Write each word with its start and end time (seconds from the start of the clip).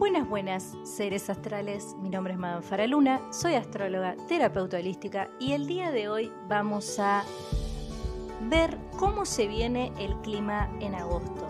Buenas, 0.00 0.26
buenas, 0.26 0.74
seres 0.82 1.28
astrales. 1.28 1.94
Mi 2.00 2.08
nombre 2.08 2.32
es 2.32 2.38
Madame 2.38 2.62
Faraluna, 2.62 3.20
soy 3.30 3.52
astróloga, 3.52 4.16
terapeuta 4.28 4.78
holística 4.78 5.28
y 5.38 5.52
el 5.52 5.66
día 5.66 5.90
de 5.90 6.08
hoy 6.08 6.32
vamos 6.48 6.98
a 6.98 7.22
ver 8.48 8.78
cómo 8.98 9.26
se 9.26 9.46
viene 9.46 9.92
el 9.98 10.18
clima 10.22 10.70
en 10.80 10.94
agosto. 10.94 11.46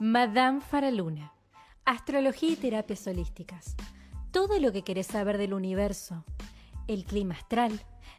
Madame 0.00 0.62
Faraluna, 0.62 1.34
astrología 1.84 2.52
y 2.52 2.56
terapias 2.56 3.06
holísticas. 3.06 3.76
Todo 4.30 4.58
lo 4.58 4.72
que 4.72 4.80
querés 4.80 5.08
saber 5.08 5.36
del 5.36 5.52
universo, 5.52 6.24
el 6.88 7.04
clima 7.04 7.34
astral, 7.34 7.84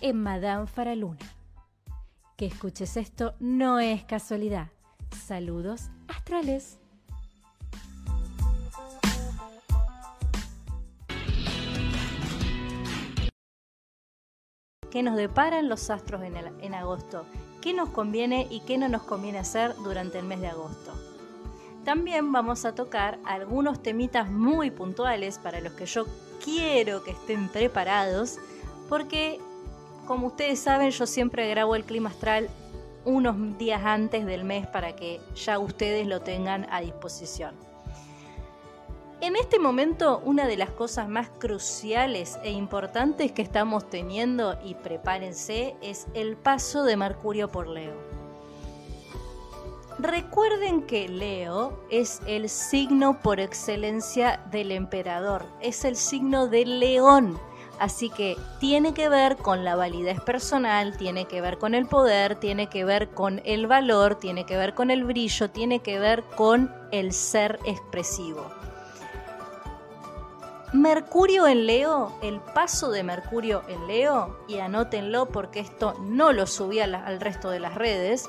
en 0.00 0.22
Madame 0.22 0.66
Faraluna. 0.66 1.18
Que 2.36 2.46
escuches 2.46 2.96
esto 2.96 3.34
no 3.40 3.78
es 3.80 4.04
casualidad. 4.04 4.68
Saludos 5.26 5.90
astrales. 6.08 6.78
¿Qué 14.90 15.02
nos 15.02 15.16
deparan 15.16 15.68
los 15.68 15.90
astros 15.90 16.22
en, 16.22 16.36
en 16.36 16.74
agosto? 16.74 17.26
¿Qué 17.60 17.74
nos 17.74 17.90
conviene 17.90 18.46
y 18.50 18.60
qué 18.60 18.78
no 18.78 18.88
nos 18.88 19.02
conviene 19.02 19.38
hacer 19.38 19.74
durante 19.76 20.18
el 20.18 20.24
mes 20.24 20.40
de 20.40 20.48
agosto? 20.48 20.92
También 21.84 22.32
vamos 22.32 22.64
a 22.64 22.74
tocar 22.74 23.18
algunos 23.24 23.82
temitas 23.82 24.30
muy 24.30 24.70
puntuales 24.70 25.38
para 25.38 25.60
los 25.60 25.72
que 25.74 25.86
yo 25.86 26.06
quiero 26.44 27.04
que 27.04 27.12
estén 27.12 27.48
preparados, 27.48 28.38
porque 28.88 29.40
como 30.06 30.28
ustedes 30.28 30.58
saben, 30.60 30.90
yo 30.90 31.06
siempre 31.06 31.48
grabo 31.48 31.76
el 31.76 31.84
clima 31.84 32.08
astral 32.08 32.48
unos 33.04 33.58
días 33.58 33.82
antes 33.84 34.24
del 34.24 34.44
mes 34.44 34.66
para 34.66 34.96
que 34.96 35.20
ya 35.34 35.58
ustedes 35.58 36.06
lo 36.06 36.20
tengan 36.20 36.66
a 36.70 36.80
disposición. 36.80 37.54
En 39.20 39.34
este 39.34 39.58
momento, 39.58 40.20
una 40.24 40.46
de 40.46 40.56
las 40.56 40.70
cosas 40.70 41.08
más 41.08 41.28
cruciales 41.38 42.38
e 42.42 42.50
importantes 42.50 43.32
que 43.32 43.42
estamos 43.42 43.88
teniendo, 43.88 44.58
y 44.62 44.74
prepárense, 44.74 45.74
es 45.80 46.06
el 46.14 46.36
paso 46.36 46.84
de 46.84 46.96
Mercurio 46.96 47.48
por 47.48 47.66
Leo. 47.66 47.94
Recuerden 49.98 50.82
que 50.82 51.08
Leo 51.08 51.82
es 51.90 52.20
el 52.26 52.50
signo 52.50 53.22
por 53.22 53.40
excelencia 53.40 54.44
del 54.50 54.70
emperador, 54.70 55.46
es 55.62 55.86
el 55.86 55.96
signo 55.96 56.48
del 56.48 56.80
león. 56.80 57.38
Así 57.78 58.08
que 58.08 58.38
tiene 58.58 58.94
que 58.94 59.08
ver 59.08 59.36
con 59.36 59.64
la 59.64 59.76
validez 59.76 60.20
personal, 60.20 60.96
tiene 60.96 61.26
que 61.26 61.40
ver 61.40 61.58
con 61.58 61.74
el 61.74 61.86
poder, 61.86 62.36
tiene 62.36 62.68
que 62.68 62.84
ver 62.84 63.10
con 63.10 63.42
el 63.44 63.66
valor, 63.66 64.14
tiene 64.14 64.46
que 64.46 64.56
ver 64.56 64.74
con 64.74 64.90
el 64.90 65.04
brillo, 65.04 65.50
tiene 65.50 65.80
que 65.80 65.98
ver 65.98 66.22
con 66.36 66.74
el 66.90 67.12
ser 67.12 67.58
expresivo. 67.66 68.50
Mercurio 70.72 71.46
en 71.46 71.66
Leo, 71.66 72.18
el 72.22 72.40
paso 72.40 72.90
de 72.90 73.02
Mercurio 73.02 73.62
en 73.68 73.86
Leo, 73.86 74.38
y 74.48 74.58
anótenlo 74.58 75.26
porque 75.26 75.60
esto 75.60 75.94
no 76.00 76.32
lo 76.32 76.46
subí 76.46 76.80
al 76.80 77.20
resto 77.20 77.50
de 77.50 77.60
las 77.60 77.74
redes, 77.74 78.28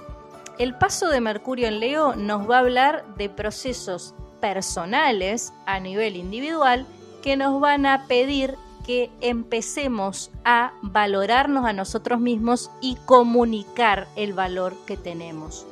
el 0.58 0.76
paso 0.76 1.10
de 1.10 1.22
Mercurio 1.22 1.68
en 1.68 1.80
Leo 1.80 2.16
nos 2.16 2.50
va 2.50 2.58
a 2.58 2.60
hablar 2.60 3.06
de 3.16 3.30
procesos 3.30 4.16
personales 4.40 5.54
a 5.66 5.80
nivel 5.80 6.16
individual 6.16 6.86
que 7.22 7.38
nos 7.38 7.60
van 7.60 7.86
a 7.86 8.08
pedir 8.08 8.56
que 8.88 9.12
empecemos 9.20 10.32
a 10.46 10.72
valorarnos 10.82 11.66
a 11.66 11.74
nosotros 11.74 12.22
mismos 12.22 12.72
y 12.80 12.96
comunicar 13.06 14.08
el 14.16 14.32
valor 14.32 14.74
que 14.86 14.96
tenemos. 14.96 15.68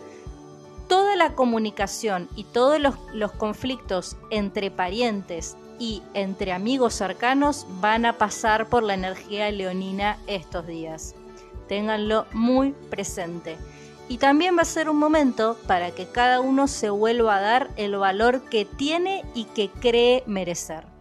Toda 0.90 1.16
la 1.16 1.34
comunicación 1.34 2.28
y 2.36 2.44
todos 2.44 2.78
los, 2.80 3.32
conflictos 3.32 4.18
entre 4.30 4.70
parientes 4.70 5.56
y 5.80 6.04
entre 6.14 6.52
amigos 6.52 6.94
cercanos 6.94 7.66
van 7.80 8.06
a 8.06 8.18
pasar 8.18 8.68
por 8.68 8.84
la 8.84 8.94
energía 8.96 9.50
leonina 9.50 10.18
estos 10.28 10.68
días. 10.68 11.16
Ténganlo 11.70 12.26
muy 12.34 12.74
presente. 12.90 13.58
Y 14.10 14.18
también 14.18 14.58
va 14.58 14.62
a 14.62 14.66
ser 14.66 14.90
un 14.90 14.98
momento 14.98 15.58
para 15.68 15.92
que 15.92 16.06
cada 16.06 16.42
uno 16.42 16.68
se 16.68 16.90
vuelva 16.90 17.38
a 17.38 17.42
dar 17.42 17.70
el 17.78 17.96
valor 17.96 18.42
que 18.50 18.66
tiene 18.66 19.24
y 19.34 19.46
que 19.46 19.70
cree 19.70 20.24
merecer. 20.28 20.95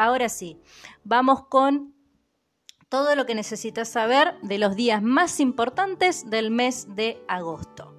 Ahora 0.00 0.30
sí, 0.30 0.58
vamos 1.04 1.44
con 1.48 1.94
todo 2.88 3.14
lo 3.14 3.26
que 3.26 3.34
necesitas 3.34 3.90
saber 3.90 4.40
de 4.40 4.56
los 4.56 4.74
días 4.74 5.02
más 5.02 5.40
importantes 5.40 6.30
del 6.30 6.50
mes 6.50 6.96
de 6.96 7.22
agosto. 7.28 7.94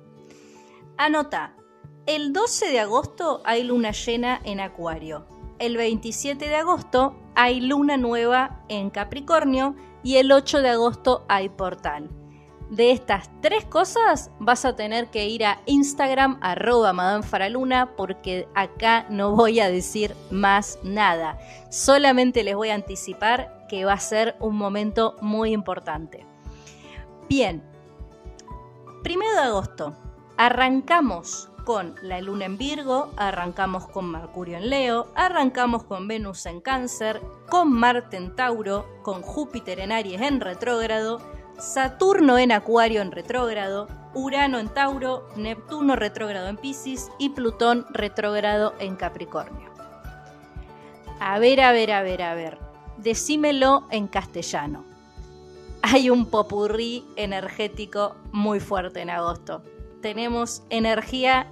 Anota, 0.98 1.56
el 2.08 2.34
12 2.34 2.72
de 2.72 2.80
agosto 2.80 3.44
hay 3.46 3.62
luna 3.62 3.92
llena 3.92 4.42
en 4.44 4.62
Acuario, 4.62 5.28
el 5.60 5.78
27 5.78 6.50
de 6.50 6.56
agosto 6.56 7.16
hay 7.36 7.62
luna 7.62 7.98
nueva 7.98 8.66
en 8.68 8.90
Capricornio 8.90 9.76
y 10.02 10.16
el 10.16 10.32
8 10.32 10.64
de 10.64 10.70
agosto 10.70 11.24
hay 11.30 11.50
portal 11.50 12.10
de 12.72 12.92
estas 12.92 13.30
tres 13.42 13.66
cosas 13.66 14.32
vas 14.40 14.64
a 14.64 14.78
tener 14.78 15.08
que 15.08 15.28
ir 15.28 15.46
a 15.46 15.60
Instagram 15.66 16.40
arroba 16.42 16.94
Madame 16.94 17.22
Faraluna 17.22 17.98
porque 17.98 18.48
acá 18.56 19.06
no 19.10 19.36
voy 19.36 19.60
a 19.60 19.70
decir 19.70 20.16
más 20.32 20.80
nada. 20.82 21.38
Solamente 21.70 22.44
les 22.44 22.56
voy 22.56 22.70
a 22.70 22.76
anticipar 22.76 23.68
que 23.68 23.84
va 23.84 23.94
a 23.94 24.00
ser 24.00 24.38
un 24.40 24.56
momento 24.56 25.18
muy 25.22 25.52
importante. 25.52 26.26
Bien, 27.28 27.62
primero 29.04 29.34
de 29.34 29.42
agosto, 29.42 29.94
arrancamos 30.38 31.50
con 31.66 31.96
la 32.02 32.22
luna 32.22 32.46
en 32.46 32.58
Virgo, 32.58 33.12
arrancamos 33.18 33.86
con 33.88 34.10
Mercurio 34.10 34.58
en 34.58 34.70
Leo, 34.70 35.08
arrancamos 35.16 35.84
con 35.84 36.08
Venus 36.08 36.46
en 36.46 36.62
Cáncer, 36.62 37.22
con 37.50 37.72
Marte 37.72 38.16
en 38.16 38.34
Tauro, 38.34 38.88
con 39.04 39.22
Júpiter 39.22 39.82
en 39.82 39.92
Aries 39.92 40.22
en 40.22 40.40
retrógrado, 40.40 41.20
Saturno 41.62 42.40
en 42.40 42.52
Acuario 42.52 43.04
en 43.04 43.12
retrógrado, 43.12 43.88
Urano 44.16 44.58
en 44.58 44.68
Tauro, 44.68 45.30
Neptuno 45.36 45.96
retrógrado 45.96 46.48
en 46.48 46.58
Pisces 46.58 47.12
y 47.20 47.30
Plutón 47.30 47.86
retrógrado 47.92 48.74
en 48.80 48.96
Capricornio. 48.96 49.70
A 51.20 51.38
ver, 51.38 51.62
a 51.62 51.72
ver, 51.72 51.92
a 51.92 52.02
ver, 52.02 52.24
a 52.24 52.34
ver. 52.34 52.58
Decímelo 52.98 53.86
en 53.92 54.08
castellano. 54.08 54.84
Hay 55.84 56.10
un 56.10 56.26
popurrí 56.26 57.06
energético 57.16 58.16
muy 58.32 58.60
fuerte 58.60 59.02
en 59.02 59.12
agosto. 59.12 59.62
Tenemos 60.02 60.64
energía 60.72 61.46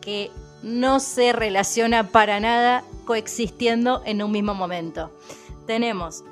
que 0.00 0.32
no 0.64 0.98
se 0.98 1.32
relaciona 1.32 2.08
para 2.08 2.40
nada 2.40 2.82
coexistiendo 3.04 4.02
en 4.04 4.24
un 4.24 4.32
mismo 4.32 4.54
momento. 4.54 5.12
Tenemos 5.68 6.24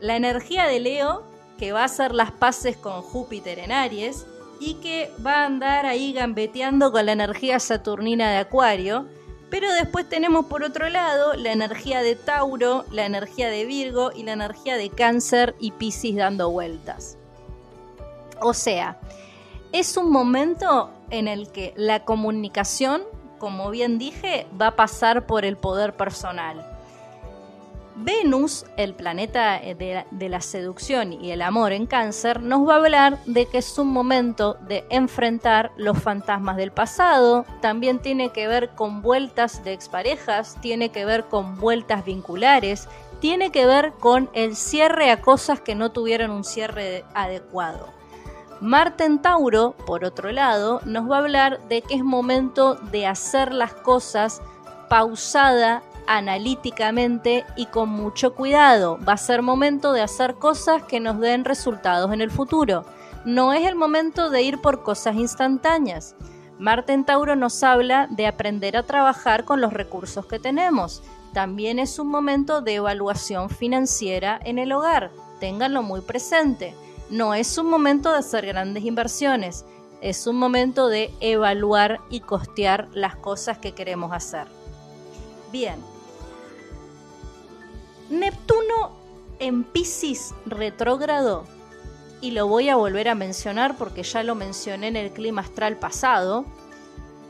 la 0.00 0.16
energía 0.16 0.64
de 0.64 0.80
Leo 0.80 1.33
que 1.58 1.72
va 1.72 1.82
a 1.82 1.84
hacer 1.84 2.14
las 2.14 2.32
paces 2.32 2.76
con 2.76 3.02
Júpiter 3.02 3.58
en 3.58 3.72
Aries 3.72 4.26
y 4.60 4.74
que 4.74 5.10
va 5.24 5.42
a 5.42 5.46
andar 5.46 5.86
ahí 5.86 6.12
gambeteando 6.12 6.92
con 6.92 7.06
la 7.06 7.12
energía 7.12 7.60
saturnina 7.60 8.30
de 8.30 8.38
Acuario. 8.38 9.06
Pero 9.50 9.72
después 9.72 10.08
tenemos 10.08 10.46
por 10.46 10.64
otro 10.64 10.88
lado 10.88 11.34
la 11.34 11.52
energía 11.52 12.02
de 12.02 12.16
Tauro, 12.16 12.84
la 12.90 13.06
energía 13.06 13.48
de 13.48 13.64
Virgo 13.64 14.10
y 14.12 14.24
la 14.24 14.32
energía 14.32 14.76
de 14.76 14.90
Cáncer 14.90 15.54
y 15.60 15.70
Piscis 15.72 16.16
dando 16.16 16.50
vueltas. 16.50 17.16
O 18.40 18.52
sea, 18.52 18.98
es 19.72 19.96
un 19.96 20.10
momento 20.10 20.90
en 21.10 21.28
el 21.28 21.50
que 21.52 21.72
la 21.76 22.04
comunicación, 22.04 23.02
como 23.38 23.70
bien 23.70 23.98
dije, 23.98 24.46
va 24.60 24.68
a 24.68 24.76
pasar 24.76 25.26
por 25.26 25.44
el 25.44 25.56
poder 25.56 25.96
personal 25.96 26.73
Venus, 27.96 28.66
el 28.76 28.94
planeta 28.94 29.56
eh, 29.56 29.74
de, 30.10 30.28
la 30.28 30.40
seducción 30.40 31.12
y 31.12 31.30
el 31.30 31.42
amor 31.42 31.72
en 31.72 31.86
cáncer, 31.86 32.42
nos 32.42 32.68
va 32.68 32.74
a 32.74 32.78
hablar 32.78 33.22
de 33.24 33.46
que 33.46 33.58
es 33.58 33.78
un 33.78 33.88
momento 33.88 34.54
de 34.66 34.84
enfrentar 34.90 35.70
los 35.76 35.98
fantasmas 35.98 36.56
del 36.56 36.72
pasado, 36.72 37.44
también 37.60 38.00
tiene 38.00 38.30
que 38.30 38.48
ver 38.48 38.70
con 38.70 39.00
vueltas 39.00 39.62
de 39.62 39.72
exparejas, 39.72 40.56
tiene 40.60 40.88
que 40.88 41.04
ver 41.04 41.24
con 41.24 41.56
vueltas 41.56 42.04
vinculares, 42.04 42.88
tiene 43.20 43.50
que 43.50 43.64
ver 43.64 43.92
con 43.92 44.28
el 44.32 44.56
cierre 44.56 45.10
a 45.10 45.20
cosas 45.20 45.60
que 45.60 45.76
no 45.76 45.92
tuvieron 45.92 46.32
un 46.32 46.44
cierre 46.44 47.04
adecuado. 47.14 47.88
Marte 48.60 49.04
en 49.04 49.20
Tauro, 49.20 49.72
por 49.86 50.04
otro 50.04 50.32
lado, 50.32 50.80
nos 50.84 51.08
va 51.08 51.16
a 51.16 51.20
hablar 51.20 51.60
de 51.68 51.82
que 51.82 51.94
es 51.94 52.02
momento 52.02 52.74
de 52.74 53.06
hacer 53.06 53.52
las 53.52 53.74
cosas 53.74 54.42
pausada, 54.88 55.82
analíticamente 56.06 57.44
y 57.56 57.66
con 57.66 57.88
mucho 57.88 58.34
cuidado. 58.34 58.98
Va 59.06 59.14
a 59.14 59.18
ser 59.18 59.42
momento 59.42 59.92
de 59.92 60.02
hacer 60.02 60.34
cosas 60.34 60.82
que 60.84 61.00
nos 61.00 61.20
den 61.20 61.44
resultados 61.44 62.12
en 62.12 62.20
el 62.20 62.30
futuro. 62.30 62.84
No 63.24 63.52
es 63.52 63.66
el 63.66 63.74
momento 63.74 64.30
de 64.30 64.42
ir 64.42 64.60
por 64.60 64.82
cosas 64.82 65.16
instantáneas. 65.16 66.14
Marte 66.58 66.92
en 66.92 67.04
Tauro 67.04 67.36
nos 67.36 67.62
habla 67.62 68.06
de 68.10 68.26
aprender 68.26 68.76
a 68.76 68.84
trabajar 68.84 69.44
con 69.44 69.60
los 69.60 69.72
recursos 69.72 70.26
que 70.26 70.38
tenemos. 70.38 71.02
También 71.32 71.78
es 71.78 71.98
un 71.98 72.08
momento 72.08 72.60
de 72.60 72.74
evaluación 72.74 73.50
financiera 73.50 74.38
en 74.44 74.58
el 74.58 74.72
hogar. 74.72 75.10
Ténganlo 75.40 75.82
muy 75.82 76.00
presente. 76.00 76.74
No 77.10 77.34
es 77.34 77.58
un 77.58 77.68
momento 77.68 78.12
de 78.12 78.18
hacer 78.18 78.46
grandes 78.46 78.84
inversiones. 78.84 79.64
Es 80.00 80.26
un 80.26 80.36
momento 80.36 80.88
de 80.88 81.12
evaluar 81.20 82.00
y 82.10 82.20
costear 82.20 82.88
las 82.92 83.16
cosas 83.16 83.58
que 83.58 83.72
queremos 83.72 84.12
hacer. 84.12 84.46
Bien. 85.50 85.93
Neptuno 88.10 88.92
en 89.38 89.64
Pisces 89.64 90.34
retrógrado 90.46 91.44
y 92.20 92.30
lo 92.30 92.46
voy 92.46 92.68
a 92.68 92.76
volver 92.76 93.08
a 93.08 93.14
mencionar 93.14 93.76
porque 93.76 94.02
ya 94.02 94.22
lo 94.22 94.34
mencioné 94.34 94.88
en 94.88 94.96
el 94.96 95.10
clima 95.10 95.42
astral 95.42 95.76
pasado, 95.76 96.44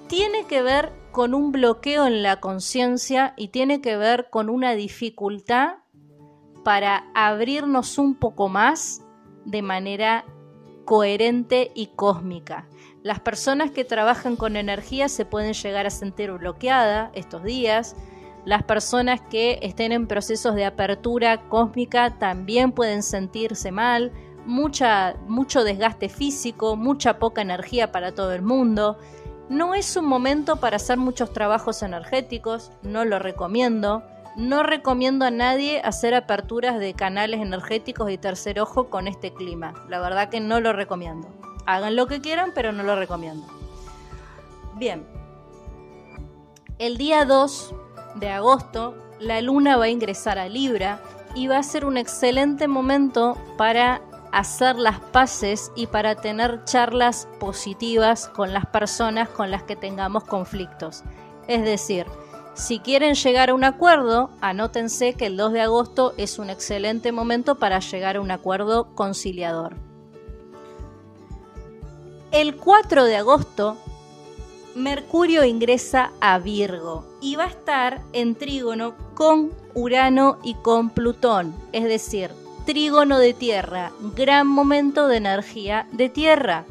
tiene 0.09 0.47
que 0.47 0.63
ver 0.63 0.93
con 1.11 1.35
un 1.35 1.53
bloqueo 1.53 2.07
en 2.07 2.23
la 2.23 2.41
conciencia 2.41 3.35
y 3.37 3.49
tiene 3.49 3.81
que 3.81 3.97
ver 3.97 4.29
con 4.31 4.49
una 4.49 4.75
dificultad 4.75 5.79
para 6.65 7.05
abrirnos 7.15 7.99
un 7.99 8.15
poco 8.15 8.49
más 8.49 9.03
de 9.45 9.63
manera 9.63 10.25
coherente 10.85 11.71
y 11.75 11.89
cósmica. 11.89 12.67
Las 13.03 13.21
personas 13.21 13.71
que 13.71 13.85
trabajan 13.85 14.37
con 14.37 14.57
energía 14.57 15.09
se 15.09 15.25
pueden 15.25 15.53
llegar 15.53 15.87
a 15.87 15.91
sentir 15.91 16.33
bloqueadas 16.33 17.11
estos 17.15 17.43
días. 17.45 17.97
Las 18.45 18.63
personas 18.63 19.21
que 19.23 19.59
estén 19.63 19.93
en 19.93 20.07
procesos 20.07 20.55
de 20.55 20.65
apertura 20.65 21.49
cósmica 21.49 22.19
también 22.19 22.73
pueden 22.73 23.03
sentirse 23.03 23.73
mal 23.73 24.13
mucha, 24.47 25.17
mucho 25.27 25.65
desgaste 25.65 26.09
físico, 26.09 26.77
mucha 26.77 27.19
poca 27.19 27.43
energía 27.43 27.93
para 27.93 28.13
todo 28.13 28.33
el 28.33 28.43
mundo. 28.43 28.99
No 29.49 29.75
es 29.75 29.97
un 29.97 30.07
momento 30.07 30.57
para 30.57 30.77
hacer 30.77 30.99
muchos 30.99 31.33
trabajos 31.33 31.83
energéticos, 31.83 32.71
no 32.83 33.05
lo 33.05 33.19
recomiendo. 33.19 34.03
No 34.37 34.65
recomiendo 34.65 35.25
a 35.25 35.31
nadie 35.31 35.81
hacer 35.85 36.13
aperturas 36.15 36.81
de 36.81 36.95
canales 36.95 37.41
energéticos 37.41 38.11
y 38.11 38.19
tercer 38.19 38.59
ojo 38.59 38.91
con 38.91 39.07
este 39.07 39.33
clima. 39.33 39.75
La 39.89 40.01
verdad 40.01 40.29
que 40.29 40.41
no 40.41 40.61
lo 40.61 40.73
recomiendo. 40.73 41.29
Hagan 41.67 41.95
lo 41.95 42.09
que 42.09 42.21
quieran, 42.21 42.51
pero 42.53 42.73
no 42.73 42.83
lo 42.83 42.97
recomiendo. 42.97 43.47
Bien. 44.75 45.07
El 46.79 46.97
día 46.97 47.25
2 47.25 47.75
de 48.15 48.31
agosto, 48.31 48.95
la 49.21 49.41
luna 49.41 49.77
va 49.77 49.85
a 49.85 49.89
ingresar 49.89 50.39
a 50.39 50.49
Libra 50.49 51.01
y 51.35 51.47
va 51.47 51.59
a 51.59 51.63
ser 51.63 51.85
un 51.85 51.97
excelente 51.97 52.69
momento 52.69 53.37
para 53.57 54.01
hacer 54.33 54.77
las 54.77 54.99
paces 54.99 55.71
y 55.77 55.87
para 55.87 56.17
tener 56.17 56.65
charlas 56.65 57.29
positivas 57.39 58.29
con 58.29 58.53
las 58.53 58.67
personas 58.67 59.29
con 59.29 59.51
las 59.51 59.63
que 59.63 59.77
tengamos 59.77 60.25
conflictos. 60.25 61.05
Es 61.47 61.63
decir, 61.63 62.07
si 62.55 62.79
quieren 62.79 63.15
llegar 63.15 63.51
a 63.51 63.55
un 63.55 63.65
acuerdo, 63.65 64.31
anótense 64.41 65.15
que 65.15 65.27
el 65.27 65.37
2 65.37 65.53
de 65.53 65.61
agosto 65.61 66.15
es 66.17 66.39
un 66.39 66.51
excelente 66.51 67.13
momento 67.13 67.57
para 67.57 67.81
llegar 67.81 68.17
a 68.17 68.21
un 68.21 68.31
acuerdo 68.31 68.95
conciliador. 68.95 69.77
El 72.31 72.57
4 72.57 73.05
de 73.05 73.17
agosto, 73.17 73.77
Mercurio 74.75 75.45
ingresa 75.45 76.11
a 76.21 76.39
Virgo 76.39 77.05
y 77.21 77.37
va 77.37 77.45
a 77.45 77.49
estar 77.49 78.03
en 78.13 78.35
trígono 78.35 78.95
con 79.15 79.53
Urano 79.73 80.39
y 80.43 80.55
con 80.55 80.91
Plutón, 80.91 81.55
es 81.73 81.85
decir, 81.85 82.31
trígono 82.67 83.19
de 83.19 83.35
tierra, 83.35 83.93
gran 84.17 84.49
momento 84.49 85.07
de 85.07 85.19
energía 85.19 85.87
de 85.93 86.09
tierra. 86.09 86.65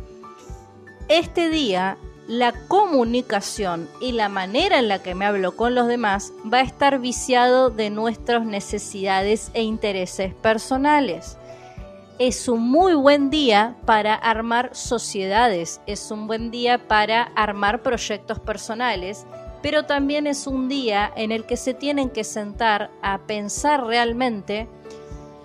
Este 1.08 1.50
día, 1.50 1.98
la 2.28 2.52
comunicación 2.68 3.88
y 4.02 4.12
la 4.12 4.28
manera 4.28 4.80
en 4.80 4.90
la 4.90 5.02
que 5.02 5.16
me 5.16 5.26
hablo 5.26 5.56
con 5.56 5.74
los 5.74 5.88
demás 5.88 6.34
va 6.52 6.58
a 6.58 6.64
estar 6.64 7.00
viciado 7.00 7.70
de 7.70 7.90
nuestras 7.90 8.46
necesidades 8.46 9.50
e 9.54 9.64
intereses 9.64 10.34
personales. 10.34 11.38
Es 12.20 12.48
un 12.48 12.70
muy 12.70 12.94
buen 12.94 13.32
día 13.32 13.76
para 13.86 14.14
armar 14.14 14.76
sociedades, 14.76 15.82
es 15.88 16.12
un 16.12 16.28
buen 16.28 16.52
día 16.52 16.88
para 16.88 17.24
armar 17.36 17.82
proyectos 17.82 18.40
personales, 18.40 19.26
pero 19.64 19.86
también 19.86 20.28
es 20.28 20.46
un 20.46 20.70
día 20.70 21.12
en 21.16 21.32
el 21.32 21.48
que 21.48 21.58
se 21.58 21.74
tienen 21.74 22.12
que 22.12 22.24
sentar 22.24 22.92
a 23.02 23.18
pensar 23.26 23.84
realmente 23.88 24.70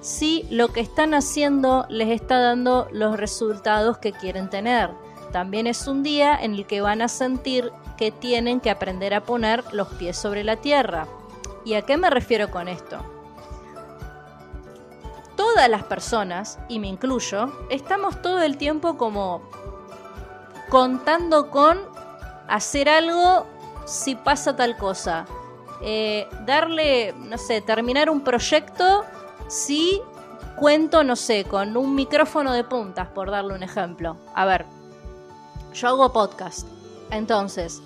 si 0.03 0.45
lo 0.51 0.69
que 0.69 0.81
están 0.81 1.15
haciendo 1.15 1.87
les 1.89 2.11
está 2.11 2.39
dando 2.39 2.87
los 2.93 3.17
resultados 3.17 3.97
que 3.97 4.13
quieren 4.13 4.51
tener. 4.51 4.91
También 5.33 5.67
es 5.67 5.87
un 5.87 6.03
día 6.03 6.39
en 6.39 6.55
el 6.55 6.67
que 6.67 6.83
van 6.83 7.01
a 7.01 7.09
sentir 7.09 7.73
que 7.97 8.11
tienen 8.11 8.61
que 8.61 8.71
aprender 8.71 9.15
a 9.15 9.23
poner 9.23 9.65
los 9.73 9.89
pies 9.89 10.19
sobre 10.19 10.45
la 10.45 10.57
tierra. 10.57 11.09
¿Y 11.65 11.75
a 11.75 11.83
qué 11.83 11.97
me 11.97 12.11
refiero 12.11 12.51
con 12.51 12.69
esto? 12.69 13.18
Todas 15.39 15.71
las 15.71 15.85
personas, 15.85 16.59
y 16.69 16.81
me 16.81 16.89
incluyo, 16.89 17.53
estamos 17.71 18.21
todo 18.21 18.43
el 18.43 18.59
tiempo 18.59 18.99
como 18.99 19.41
contando 20.69 21.49
con 21.49 21.79
hacer 22.49 22.89
algo 22.89 23.47
si 23.87 24.17
pasa 24.17 24.57
tal 24.57 24.77
cosa. 24.77 25.27
Eh, 25.81 26.29
darle, 26.45 27.15
no 27.17 27.39
sé, 27.39 27.61
terminar 27.61 28.11
un 28.11 28.23
proyecto 28.23 29.05
si 29.47 30.03
cuento, 30.57 31.05
no 31.05 31.15
sé, 31.15 31.45
con 31.45 31.77
un 31.77 31.95
micrófono 31.95 32.53
de 32.53 32.65
puntas, 32.65 33.07
por 33.07 33.31
darle 33.31 33.55
un 33.55 33.63
ejemplo. 33.63 34.17
A 34.35 34.45
ver, 34.45 34.67
yo 35.73 35.87
hago 35.87 36.13
podcast. 36.13 36.67
Entonces, 37.13 37.81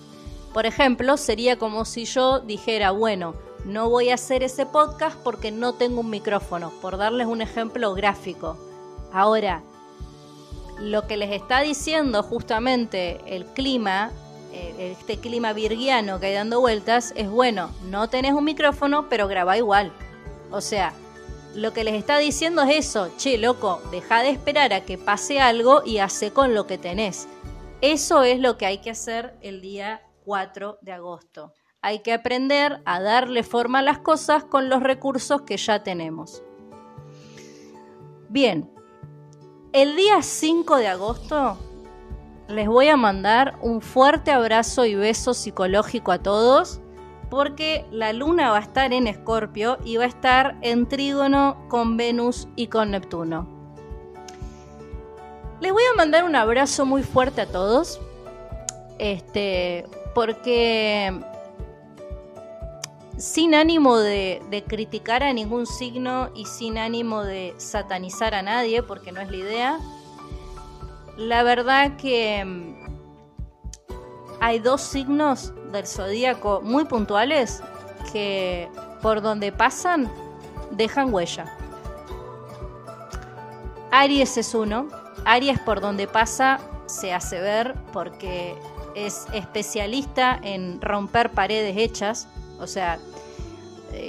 por 0.54 0.64
ejemplo, 0.64 1.18
sería 1.18 1.58
como 1.58 1.84
si 1.84 2.06
yo 2.06 2.40
dijera, 2.40 2.92
bueno, 2.92 3.34
no 3.64 3.88
voy 3.88 4.10
a 4.10 4.14
hacer 4.14 4.42
ese 4.42 4.66
podcast 4.66 5.16
porque 5.18 5.52
no 5.52 5.74
tengo 5.74 6.00
un 6.00 6.10
micrófono, 6.10 6.72
por 6.80 6.96
darles 6.96 7.26
un 7.26 7.40
ejemplo 7.40 7.94
gráfico. 7.94 8.56
Ahora, 9.12 9.62
lo 10.80 11.06
que 11.06 11.16
les 11.16 11.30
está 11.30 11.60
diciendo 11.60 12.22
justamente 12.22 13.20
el 13.26 13.44
clima, 13.46 14.10
eh, 14.52 14.96
este 14.98 15.18
clima 15.18 15.52
virgiano 15.52 16.18
que 16.18 16.26
hay 16.26 16.34
dando 16.34 16.60
vueltas, 16.60 17.12
es 17.16 17.30
bueno, 17.30 17.70
no 17.84 18.08
tenés 18.08 18.32
un 18.32 18.44
micrófono, 18.44 19.08
pero 19.08 19.28
graba 19.28 19.56
igual. 19.56 19.92
O 20.50 20.60
sea, 20.60 20.92
lo 21.54 21.72
que 21.72 21.84
les 21.84 21.94
está 21.94 22.18
diciendo 22.18 22.62
es 22.62 22.86
eso, 22.86 23.10
che, 23.16 23.38
loco, 23.38 23.80
deja 23.90 24.22
de 24.22 24.30
esperar 24.30 24.72
a 24.72 24.80
que 24.80 24.98
pase 24.98 25.40
algo 25.40 25.82
y 25.84 25.98
hace 25.98 26.32
con 26.32 26.54
lo 26.54 26.66
que 26.66 26.78
tenés. 26.78 27.28
Eso 27.80 28.22
es 28.22 28.40
lo 28.40 28.56
que 28.58 28.66
hay 28.66 28.78
que 28.78 28.90
hacer 28.90 29.34
el 29.40 29.60
día 29.60 30.02
4 30.24 30.78
de 30.80 30.92
agosto. 30.92 31.52
Hay 31.84 31.98
que 31.98 32.12
aprender 32.12 32.80
a 32.84 33.00
darle 33.00 33.42
forma 33.42 33.80
a 33.80 33.82
las 33.82 33.98
cosas 33.98 34.44
con 34.44 34.68
los 34.68 34.84
recursos 34.84 35.42
que 35.42 35.56
ya 35.56 35.82
tenemos. 35.82 36.44
Bien, 38.28 38.70
el 39.72 39.96
día 39.96 40.22
5 40.22 40.76
de 40.76 40.86
agosto 40.86 41.58
les 42.46 42.68
voy 42.68 42.88
a 42.88 42.96
mandar 42.96 43.58
un 43.62 43.80
fuerte 43.80 44.30
abrazo 44.30 44.84
y 44.84 44.94
beso 44.94 45.34
psicológico 45.34 46.12
a 46.12 46.22
todos 46.22 46.80
porque 47.30 47.84
la 47.90 48.12
luna 48.12 48.50
va 48.50 48.58
a 48.58 48.62
estar 48.62 48.92
en 48.92 49.08
Escorpio 49.08 49.78
y 49.84 49.96
va 49.96 50.04
a 50.04 50.08
estar 50.08 50.58
en 50.60 50.88
trígono 50.88 51.66
con 51.68 51.96
Venus 51.96 52.46
y 52.54 52.68
con 52.68 52.92
Neptuno. 52.92 53.48
Les 55.60 55.72
voy 55.72 55.82
a 55.92 55.96
mandar 55.96 56.22
un 56.22 56.36
abrazo 56.36 56.86
muy 56.86 57.02
fuerte 57.02 57.40
a 57.40 57.46
todos. 57.46 58.00
Este, 58.98 59.86
porque 60.14 61.31
sin 63.22 63.54
ánimo 63.54 63.98
de, 63.98 64.64
criticar 64.66 65.22
a 65.22 65.32
ningún 65.32 65.64
signo 65.64 66.30
y 66.34 66.46
sin 66.46 66.76
ánimo 66.76 67.22
de 67.22 67.54
satanizar 67.56 68.34
a 68.34 68.42
nadie, 68.42 68.82
porque 68.82 69.12
no 69.12 69.20
es 69.20 69.30
la 69.30 69.36
idea, 69.36 69.78
la 71.16 71.44
verdad 71.44 71.96
que 71.96 72.44
mm, 72.44 72.74
hay 74.40 74.58
dos 74.58 74.80
signos 74.80 75.52
del 75.70 75.86
zodíaco 75.86 76.62
muy 76.64 76.84
puntuales 76.84 77.62
que 78.12 78.68
por 79.00 79.22
donde 79.22 79.52
pasan 79.52 80.10
dejan 80.72 81.14
huella. 81.14 81.44
Aries 83.92 84.36
es 84.36 84.52
uno. 84.52 84.88
Aries 85.24 85.60
por 85.60 85.80
donde 85.80 86.08
pasa 86.08 86.58
se 86.86 87.14
hace 87.14 87.40
ver 87.40 87.76
porque 87.92 88.56
es 88.96 89.26
especialista 89.32 90.40
en 90.42 90.80
romper 90.80 91.30
paredes 91.30 91.76
hechas. 91.76 92.26
O 92.58 92.66
sea, 92.66 92.98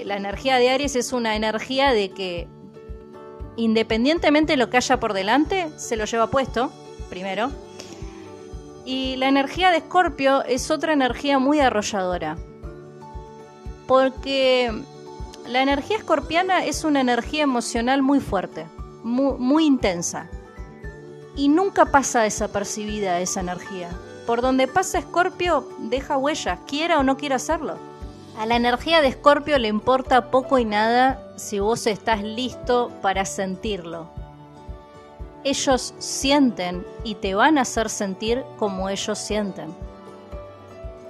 la 0.06 0.16
energía 0.16 0.58
de 0.58 0.70
Aries 0.70 0.96
es 0.96 1.14
una 1.14 1.36
energía 1.36 1.92
de 1.92 2.10
que 2.12 2.48
independientemente 3.56 4.54
de 4.54 4.58
lo 4.58 4.70
que 4.70 4.78
haya 4.78 5.00
por 5.00 5.14
delante, 5.14 5.70
se 5.78 5.96
lo 5.96 6.06
lleva 6.06 6.28
puesto. 6.28 6.72
primero. 7.10 7.52
Y 8.86 9.16
la 9.18 9.28
energía 9.28 9.72
de 9.72 9.78
Escorpio 9.78 10.44
es 10.44 10.72
otra 10.72 10.94
energía 10.94 11.40
muy 11.40 11.60
arrolladora. 11.60 12.38
Porque 13.88 14.72
la 15.48 15.62
energía 15.62 15.98
escorpiana 15.98 16.66
es 16.66 16.84
una 16.84 17.02
energía 17.02 17.44
emocional 17.44 18.02
muy 18.02 18.20
fuerte, 18.20 18.66
muy, 19.04 19.38
muy 19.38 19.66
intensa. 19.66 20.30
Y 21.36 21.50
nunca 21.50 21.86
pasa 21.86 22.22
desapercibida 22.22 23.20
esa 23.20 23.42
energía. 23.42 23.90
Por 24.26 24.42
donde 24.42 24.68
pasa 24.68 25.00
Escorpio, 25.00 25.68
deja 25.80 26.18
huellas, 26.18 26.60
quiera 26.68 27.00
o 27.00 27.04
no 27.04 27.18
quiera 27.18 27.36
hacerlo. 27.36 27.78
A 28.38 28.48
la 28.48 28.56
energía 28.56 29.02
de 29.02 29.10
Escorpio 29.10 29.60
le 29.60 29.68
importa 29.68 30.32
poco 30.32 30.58
y 30.58 30.66
nada 30.66 31.34
si 31.36 31.60
vos 31.60 31.86
estás 31.86 32.24
listo 32.24 32.90
para 33.02 33.26
sentirlo. 33.26 34.10
Ellos 35.44 35.94
sienten 36.00 36.86
y 37.04 37.16
te 37.16 37.36
van 37.36 37.58
a 37.58 37.62
hacer 37.62 37.90
sentir 37.90 38.44
como 38.58 38.90
ellos 38.90 39.20
sienten. 39.20 39.74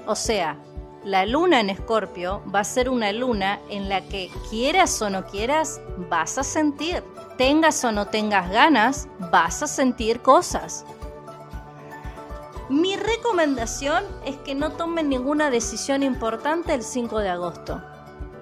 O 0.06 0.16
sea, 0.16 0.58
la 1.06 1.26
luna 1.26 1.62
en 1.62 1.70
Escorpio 1.70 2.42
va 2.54 2.60
a 2.60 2.66
ser 2.66 2.90
una 2.90 3.12
luna 3.14 3.60
en 3.70 3.88
la 3.88 4.02
que 4.02 4.30
quieras 4.50 5.02
o 5.02 5.10
no 5.10 5.26
quieras, 5.26 5.80
vas 6.10 6.38
a 6.38 6.44
sentir. 6.44 7.04
Tengas 7.38 7.84
o 7.86 7.92
no 7.92 8.08
tengas 8.08 8.50
ganas, 8.50 9.08
vas 9.32 9.64
a 9.64 9.68
sentir 9.68 10.22
cosas. 10.22 10.86
Mi 12.70 12.96
recomendación 12.96 14.04
es 14.26 14.38
que 14.38 14.56
no 14.56 14.72
tomen 14.72 15.10
ninguna 15.10 15.50
decisión 15.50 16.02
importante 16.02 16.74
el 16.74 16.84
5 16.84 17.20
de 17.20 17.30
agosto. 17.30 17.82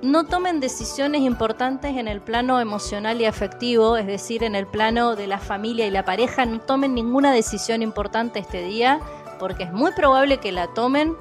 No 0.03 0.25
tomen 0.25 0.59
decisiones 0.59 1.21
importantes 1.21 1.95
en 1.97 2.07
el 2.07 2.21
plano 2.21 2.59
emocional 2.59 3.19
y 3.19 3.25
afectivo, 3.25 3.97
es 3.97 4.05
decir, 4.05 4.43
en 4.43 4.55
el 4.55 4.67
plano 4.67 5.15
de 5.15 5.27
la 5.27 5.39
familia 5.39 5.87
y 5.87 5.91
la 5.91 6.05
pareja. 6.05 6.45
No 6.45 6.59
tomen 6.59 6.93
ninguna 6.93 7.31
decisión 7.31 7.81
importante 7.81 8.39
este 8.39 8.63
día 8.63 8.99
porque 9.39 9.63
es 9.63 9.73
muy 9.73 9.91
probable 9.91 10.37
que 10.37 10.51
la 10.51 10.67
tomen 10.67 11.15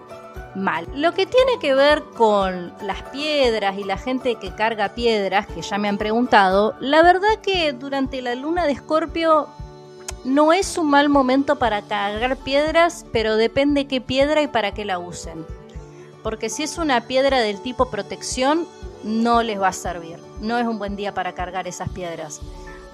mal. 0.55 0.87
Lo 0.95 1.13
que 1.13 1.27
tiene 1.27 1.59
que 1.61 1.75
ver 1.75 2.03
con 2.17 2.73
las 2.83 3.03
piedras 3.11 3.79
y 3.79 3.85
la 3.85 3.97
gente 3.97 4.35
que 4.37 4.55
carga 4.55 4.91
piedras, 4.91 5.47
que 5.47 5.63
ya 5.63 5.79
me 5.79 5.89
han 5.89 5.99
preguntado, 5.99 6.75
la 6.81 7.03
verdad 7.03 7.39
que 7.43 7.73
durante 7.73 8.21
la 8.21 8.35
luna 8.35 8.67
de 8.67 8.73
Escorpio 8.73 9.49
no 10.25 10.53
es 10.53 10.77
un 10.77 10.91
mal 10.91 11.09
momento 11.09 11.57
para 11.57 11.83
cargar 11.83 12.37
piedras, 12.37 13.07
pero 13.13 13.37
depende 13.37 13.87
qué 13.87 14.01
piedra 14.01 14.43
y 14.43 14.49
para 14.49 14.73
qué 14.73 14.85
la 14.85 14.99
usen. 14.99 15.47
Porque 16.23 16.51
si 16.51 16.63
es 16.63 16.77
una 16.77 17.07
piedra 17.07 17.41
del 17.41 17.63
tipo 17.63 17.91
protección, 17.91 18.67
no 19.03 19.43
les 19.43 19.61
va 19.61 19.69
a 19.69 19.73
servir. 19.73 20.19
No 20.41 20.59
es 20.59 20.67
un 20.67 20.79
buen 20.79 20.97
día 20.97 21.15
para 21.15 21.33
cargar 21.33 21.67
esas 21.67 21.89
piedras. 21.89 22.41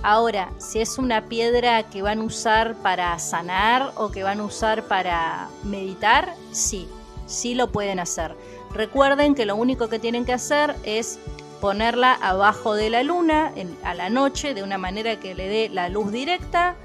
Ahora, 0.02 0.50
si 0.59 0.80
es 0.80 0.99
una 0.99 1.23
piedra 1.23 1.83
que 1.85 2.02
van 2.02 2.21
a 2.21 2.25
usar 2.25 2.76
para 2.76 3.18
sanar 3.18 3.92
o 3.97 4.11
que 4.11 4.23
van 4.23 4.38
a 4.38 4.45
usar 4.45 4.85
para 4.85 5.49
meditar, 5.64 6.35
sí, 6.52 6.88
sí 7.26 7.54
lo 7.54 7.73
pueden 7.73 7.99
hacer. 7.99 8.37
Recuerden 8.73 9.35
que 9.35 9.47
lo 9.47 9.56
único 9.56 9.88
que 9.88 9.99
tienen 9.99 10.25
que 10.25 10.35
hacer 10.35 10.76
es 10.85 11.18
ponerla 11.61 12.12
abajo 12.12 12.75
de 12.75 12.90
la 12.90 13.02
luna 13.02 13.52
a 13.83 13.95
la 13.95 14.11
noche 14.11 14.54
de 14.54 14.62
una 14.62 14.78
manera 14.78 15.18
que 15.18 15.35
le 15.35 15.49
dé 15.49 15.68
la 15.71 15.88
luz 15.88 16.12
directa 16.12 16.76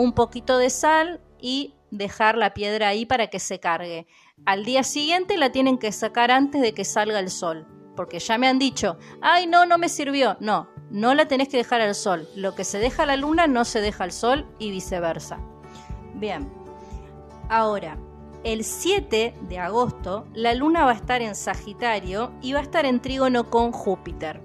un 0.00 0.12
poquito 0.12 0.56
de 0.56 0.70
sal 0.70 1.20
y 1.38 1.74
dejar 1.90 2.38
la 2.38 2.54
piedra 2.54 2.88
ahí 2.88 3.04
para 3.04 3.26
que 3.26 3.38
se 3.38 3.60
cargue. 3.60 4.06
Al 4.46 4.64
día 4.64 4.82
siguiente 4.82 5.36
la 5.36 5.52
tienen 5.52 5.76
que 5.76 5.92
sacar 5.92 6.30
antes 6.30 6.62
de 6.62 6.72
que 6.72 6.86
salga 6.86 7.20
el 7.20 7.30
sol, 7.30 7.66
porque 7.96 8.18
ya 8.18 8.38
me 8.38 8.48
han 8.48 8.58
dicho, 8.58 8.96
ay 9.20 9.46
no, 9.46 9.66
no 9.66 9.76
me 9.76 9.90
sirvió. 9.90 10.38
No, 10.40 10.68
no 10.90 11.14
la 11.14 11.28
tenés 11.28 11.48
que 11.48 11.58
dejar 11.58 11.82
al 11.82 11.94
sol. 11.94 12.26
Lo 12.34 12.54
que 12.54 12.64
se 12.64 12.78
deja 12.78 13.02
a 13.02 13.06
la 13.06 13.16
luna 13.16 13.46
no 13.46 13.66
se 13.66 13.82
deja 13.82 14.04
al 14.04 14.12
sol 14.12 14.46
y 14.58 14.70
viceversa. 14.70 15.38
Bien, 16.14 16.50
ahora, 17.50 17.98
el 18.42 18.64
7 18.64 19.34
de 19.50 19.58
agosto 19.58 20.26
la 20.32 20.54
luna 20.54 20.86
va 20.86 20.92
a 20.92 20.94
estar 20.94 21.20
en 21.20 21.34
Sagitario 21.34 22.32
y 22.40 22.54
va 22.54 22.60
a 22.60 22.62
estar 22.62 22.86
en 22.86 23.00
trígono 23.00 23.50
con 23.50 23.70
Júpiter. 23.70 24.40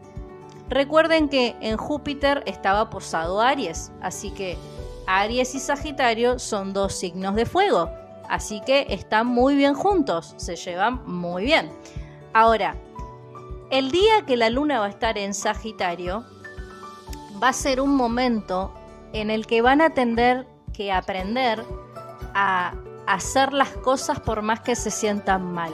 Recuerden 0.67 1.29
que 1.29 1.55
en 1.62 1.77
Júpiter 1.77 2.43
estaba 2.45 2.89
posado 2.89 3.39
Aries, 3.39 3.91
así 4.01 4.31
que 4.31 4.57
Aries 5.07 5.55
y 5.55 5.59
Sagitario 5.59 6.39
son 6.39 6.74
dos 6.74 6.93
signos 6.93 7.35
de 7.35 7.45
fuego, 7.45 7.89
así 8.29 8.62
que 8.65 8.88
están 8.89 9.27
muy 9.27 9.55
bien 9.55 9.74
juntos, 9.74 10.33
se 10.38 10.55
llevan 10.55 11.01
muy 11.05 11.45
bien. 11.45 11.71
Ahora, 12.33 12.75
el 13.69 13.91
día 13.91 14.25
que 14.25 14.38
la 14.38 14.50
luna 14.50 14.79
va 14.79 14.85
a 14.85 14.89
estar 14.89 15.17
en 15.17 15.33
Sagitario, 15.33 16.25
va 17.41 17.50
a 17.50 17.53
ser 17.53 17.81
un 17.81 17.95
momento 17.95 18.74
en 19.13 19.29
el 19.29 19.47
que 19.47 19.62
van 19.62 19.81
a 19.81 19.93
tener 19.93 20.47
que 20.74 20.91
aprender 20.91 21.63
a 22.33 22.74
hacer 23.07 23.53
las 23.53 23.69
cosas 23.69 24.19
por 24.19 24.41
más 24.41 24.62
que 24.62 24.75
se 24.75 24.91
sientan 24.91 25.53
mal. 25.53 25.74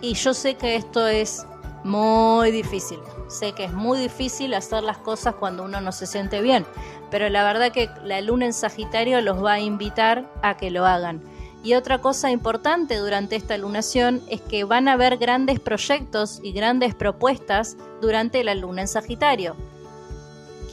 Y 0.00 0.14
yo 0.14 0.34
sé 0.34 0.56
que 0.56 0.76
esto 0.76 1.06
es 1.06 1.46
muy 1.84 2.50
difícil. 2.50 2.98
Sé 3.28 3.52
que 3.52 3.64
es 3.64 3.72
muy 3.72 3.98
difícil 3.98 4.54
hacer 4.54 4.82
las 4.82 4.98
cosas 4.98 5.34
cuando 5.34 5.64
uno 5.64 5.80
no 5.80 5.92
se 5.92 6.06
siente 6.06 6.40
bien, 6.40 6.66
pero 7.10 7.28
la 7.28 7.44
verdad 7.44 7.72
que 7.72 7.90
la 8.04 8.20
luna 8.20 8.46
en 8.46 8.52
Sagitario 8.52 9.20
los 9.20 9.42
va 9.42 9.54
a 9.54 9.60
invitar 9.60 10.30
a 10.42 10.56
que 10.56 10.70
lo 10.70 10.86
hagan. 10.86 11.22
Y 11.64 11.74
otra 11.74 11.98
cosa 11.98 12.30
importante 12.30 12.96
durante 12.96 13.36
esta 13.36 13.56
lunación 13.56 14.22
es 14.28 14.40
que 14.40 14.64
van 14.64 14.88
a 14.88 14.94
haber 14.94 15.16
grandes 15.16 15.60
proyectos 15.60 16.40
y 16.42 16.52
grandes 16.52 16.94
propuestas 16.94 17.76
durante 18.00 18.42
la 18.42 18.54
luna 18.54 18.82
en 18.82 18.88
Sagitario. 18.88 19.54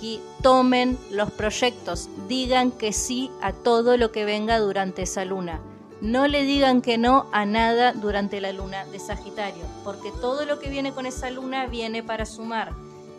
Que 0.02 0.20
tomen 0.42 0.98
los 1.12 1.30
proyectos, 1.32 2.10
digan 2.28 2.72
que 2.72 2.94
sí 2.94 3.30
a 3.42 3.54
todo 3.54 3.98
lo 3.98 4.12
que 4.12 4.26
venga 4.26 4.60
durante 4.60 5.04
esa 5.04 5.26
luna 5.26 5.62
no 6.02 6.28
le 6.28 6.44
digan 6.44 6.82
que 6.82 6.98
no 6.98 7.28
a 7.32 7.46
nada 7.46 7.94
durante 7.94 8.40
la 8.40 8.54
luna 8.54 8.86
de 8.86 9.00
Sagitario, 9.00 9.64
porque 9.84 10.12
todo 10.22 10.46
lo 10.46 10.60
que 10.60 10.70
viene 10.70 10.94
con 10.94 11.06
esa 11.06 11.30
luna 11.30 11.66
viene 11.68 12.04
para 12.04 12.26
sumar. 12.26 12.72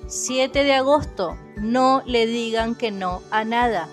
7 0.07 0.65
de 0.65 0.75
agosto, 0.75 1.37
no 1.57 2.03
le 2.07 2.27
digan 2.27 2.75
que 2.75 2.91
no 2.91 3.23
a 3.31 3.45
nada. 3.45 3.89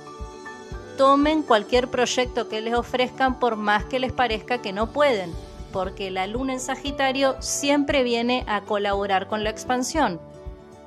Tomen 0.97 1.43
cualquier 1.43 1.89
proyecto 1.89 2.49
que 2.49 2.61
les 2.61 2.73
ofrezcan 2.73 3.39
por 3.39 3.55
más 3.55 3.83
que 3.85 3.99
les 3.99 4.13
parezca 4.13 4.61
que 4.61 4.73
no 4.73 4.91
pueden, 4.91 5.31
porque 5.71 6.09
la 6.09 6.25
luna 6.25 6.53
en 6.53 6.59
Sagitario 6.59 7.35
siempre 7.39 8.03
viene 8.03 8.45
a 8.47 8.61
colaborar 8.61 9.27
con 9.27 9.43
la 9.43 9.49
expansión. 9.49 10.19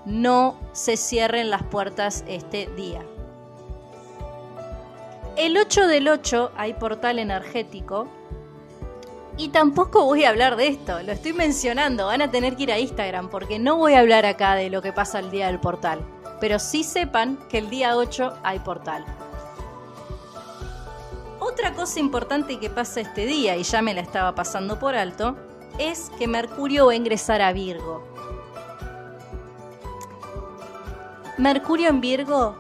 No 0.07 0.57
se 0.73 0.97
cierren 0.97 1.51
las 1.51 1.63
puertas 1.63 2.25
este 2.27 2.69
día. 2.75 3.05
El 5.41 5.57
8 5.57 5.87
del 5.87 6.07
8 6.07 6.53
hay 6.55 6.75
portal 6.75 7.19
energético. 7.19 8.07
Y 9.39 9.49
tampoco 9.49 10.05
voy 10.05 10.25
a 10.25 10.29
hablar 10.29 10.57
de 10.57 10.69
esto, 10.69 11.03
lo 11.03 11.13
estoy 11.13 11.33
mencionando, 11.33 12.05
van 12.05 12.21
a 12.21 12.31
tener 12.31 12.57
que 12.57 12.65
ir 12.65 12.73
a 12.73 12.79
Instagram 12.79 13.31
porque 13.31 13.59
no 13.59 13.77
voy 13.77 13.95
a 13.95 14.01
hablar 14.01 14.27
acá 14.27 14.55
de 14.55 14.69
lo 14.69 14.83
que 14.83 14.93
pasa 14.93 15.19
el 15.19 15.31
día 15.31 15.47
del 15.47 15.59
portal. 15.59 16.01
Pero 16.43 16.59
sí 16.59 16.85
sepan 16.85 17.39
que 17.49 17.57
el 17.57 17.71
día 17.71 17.97
8 17.97 18.35
hay 18.43 18.59
portal. 18.59 19.03
Otra 21.39 21.73
cosa 21.73 22.01
importante 22.01 22.61
que 22.61 22.69
pasa 22.69 23.01
este 23.01 23.25
día, 23.25 23.57
y 23.57 23.63
ya 23.63 23.81
me 23.81 23.95
la 23.95 24.03
estaba 24.03 24.35
pasando 24.35 24.79
por 24.79 24.95
alto, 24.95 25.37
es 25.79 26.11
que 26.19 26.29
Mercurio 26.29 26.85
va 26.85 26.93
a 26.93 26.97
ingresar 26.97 27.41
a 27.41 27.55
Virgo. 27.55 28.05
Mercurio 31.39 31.89
en 31.89 32.03
Virgo 32.03 32.57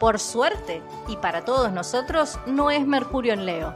por 0.00 0.18
suerte, 0.18 0.82
y 1.06 1.16
para 1.16 1.44
todos 1.44 1.70
nosotros, 1.70 2.38
no 2.46 2.70
es 2.70 2.84
Mercurio 2.86 3.34
en 3.34 3.46
Leo. 3.46 3.74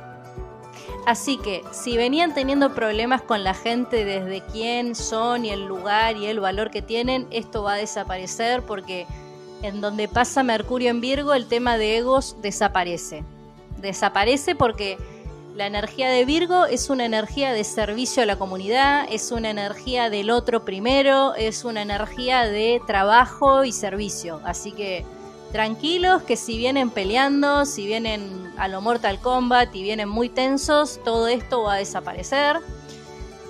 Así 1.07 1.37
que 1.37 1.63
si 1.71 1.99
venían 1.99 2.33
teniendo 2.33 2.75
problemas 2.75 3.21
con 3.21 3.45
la 3.45 3.53
gente 3.53 4.07
desde 4.07 4.43
quién 4.51 4.95
son 4.95 5.45
y 5.45 5.51
el 5.51 5.67
lugar 5.67 6.17
y 6.17 6.27
el 6.27 6.41
valor 6.41 6.71
que 6.71 6.81
tienen, 6.81 7.27
esto 7.31 7.63
va 7.63 7.75
a 7.75 7.77
desaparecer 7.77 8.63
porque 8.63 9.07
en 9.63 9.83
donde 9.83 10.09
pasa 10.09 10.43
Mercurio 10.43 10.91
en 10.91 11.03
Virgo 11.03 11.35
el 11.35 11.47
tema 11.47 11.77
de 11.77 11.99
egos 11.99 12.37
desaparece. 12.41 13.23
Desaparece 13.83 14.55
porque 14.55 14.97
la 15.55 15.67
energía 15.67 16.09
de 16.09 16.25
Virgo 16.25 16.65
es 16.65 16.89
una 16.89 17.05
energía 17.05 17.53
de 17.53 17.65
servicio 17.65 18.23
a 18.23 18.27
la 18.27 18.37
comunidad, 18.37 19.07
es 19.11 19.31
una 19.31 19.51
energía 19.51 20.09
del 20.09 20.31
otro 20.31 20.65
primero, 20.65 21.35
es 21.35 21.65
una 21.65 21.83
energía 21.83 22.45
de 22.47 22.81
trabajo 22.87 23.65
y 23.65 23.73
servicio. 23.73 24.41
Así 24.45 24.73
que 24.73 25.05
tranquilos 25.55 26.25
que 26.25 26.35
si 26.35 26.59
vienen 26.59 26.91
peleando, 26.91 27.65
si 27.65 27.87
vienen 27.87 28.53
a 28.57 28.67
lo 28.67 28.81
Mortal 28.81 29.21
Kombat 29.21 29.73
y 29.77 29.85
vienen 29.85 30.09
muy 30.09 30.29
tensos, 30.29 30.99
todo 31.05 31.29
esto 31.29 31.63
va 31.63 31.75
a 31.75 31.77
desaparecer. 31.77 32.57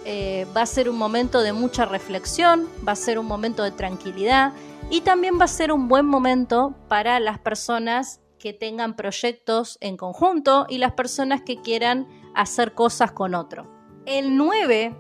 Eh, 0.05 0.47
va 0.55 0.61
a 0.61 0.67
ser 0.67 0.91
un 0.91 0.99
momento 0.99 1.41
de 1.41 1.55
mucha 1.55 1.87
reflexión, 1.87 2.69
va 2.87 2.93
a 2.93 2.97
ser 2.97 3.19
un 3.19 3.25
momento 3.25 3.63
de 3.63 3.71
tranquilidad 3.71 4.53
y 4.91 5.01
también 5.01 5.41
va 5.41 5.47
a 5.47 5.49
ser 5.49 5.73
un 5.73 5.89
buen 5.89 6.05
momento 6.05 6.75
para 6.89 7.19
las 7.21 7.39
personas 7.39 8.21
que 8.39 8.53
tengan 8.53 8.97
proyectos 8.97 9.79
en 9.81 9.97
conjunto 9.97 10.67
y 10.69 10.77
las 10.77 10.93
personas 10.93 11.41
que 11.41 11.63
quieran 11.63 12.07
hacer 12.35 12.75
cosas 12.75 13.13
con 13.13 13.35
otro. 13.35 13.67
El 14.05 14.37
9 14.37 14.95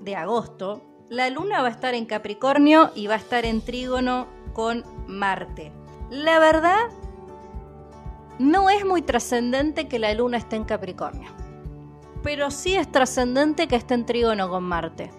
de 0.00 0.14
agosto, 0.14 0.80
la 1.08 1.28
luna 1.28 1.60
va 1.62 1.66
a 1.66 1.72
estar 1.72 1.94
en 1.94 2.06
Capricornio 2.06 2.92
y 2.94 3.08
va 3.08 3.14
a 3.14 3.18
estar 3.18 3.44
en 3.44 3.62
trígono 3.62 4.28
con 4.52 4.84
Marte. 5.08 5.72
La 6.10 6.38
verdad 6.38 6.86
no 8.38 8.70
es 8.70 8.84
muy 8.84 9.02
trascendente 9.02 9.88
que 9.88 9.98
la 9.98 10.14
luna 10.14 10.36
esté 10.36 10.54
en 10.54 10.64
Capricornio, 10.64 11.28
pero 12.22 12.52
sí 12.52 12.76
es 12.76 12.90
trascendente 12.92 13.66
que 13.66 13.74
esté 13.74 13.94
en 13.94 14.06
trígono 14.06 14.48
con 14.48 14.62
Marte. 14.62 15.10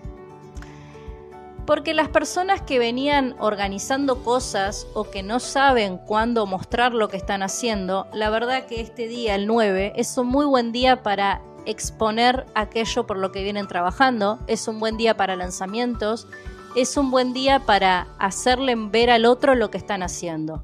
Porque 1.65 1.93
las 1.93 2.07
personas 2.07 2.61
que 2.61 2.79
venían 2.79 3.35
organizando 3.39 4.23
cosas 4.23 4.87
o 4.93 5.11
que 5.11 5.23
no 5.23 5.41
saben 5.41 5.97
cuándo 5.97 6.45
mostrar 6.45 6.93
lo 6.93 7.09
que 7.09 7.17
están 7.17 7.43
haciendo, 7.43 8.07
la 8.13 8.29
verdad 8.29 8.65
que 8.67 8.79
este 8.79 9.09
día, 9.09 9.35
el 9.35 9.45
9, 9.45 9.91
es 9.97 10.17
un 10.17 10.27
muy 10.27 10.45
buen 10.45 10.71
día 10.71 11.03
para 11.03 11.41
exponer 11.65 12.45
aquello 12.55 13.05
por 13.05 13.17
lo 13.17 13.33
que 13.33 13.43
vienen 13.43 13.67
trabajando, 13.67 14.39
es 14.47 14.69
un 14.69 14.79
buen 14.79 14.95
día 14.95 15.17
para 15.17 15.35
lanzamientos, 15.35 16.29
es 16.77 16.95
un 16.95 17.11
buen 17.11 17.33
día 17.33 17.59
para 17.65 18.07
hacerle 18.19 18.75
ver 18.77 19.09
al 19.09 19.25
otro 19.25 19.53
lo 19.53 19.69
que 19.69 19.77
están 19.77 20.01
haciendo. 20.01 20.63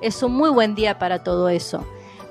Es 0.00 0.22
un 0.22 0.32
muy 0.32 0.50
buen 0.50 0.74
día 0.74 0.98
para 0.98 1.22
todo 1.22 1.48
eso. 1.48 1.84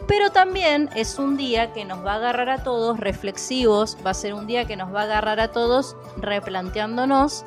Pero 0.07 0.29
también 0.29 0.89
es 0.95 1.17
un 1.17 1.35
día 1.35 1.73
que 1.73 1.83
nos 1.83 2.05
va 2.05 2.13
a 2.13 2.15
agarrar 2.17 2.49
a 2.49 2.63
todos 2.63 2.99
reflexivos, 2.99 3.97
va 4.05 4.11
a 4.11 4.13
ser 4.13 4.33
un 4.35 4.45
día 4.45 4.65
que 4.65 4.75
nos 4.75 4.93
va 4.93 5.01
a 5.01 5.03
agarrar 5.03 5.39
a 5.39 5.51
todos 5.51 5.95
replanteándonos 6.17 7.43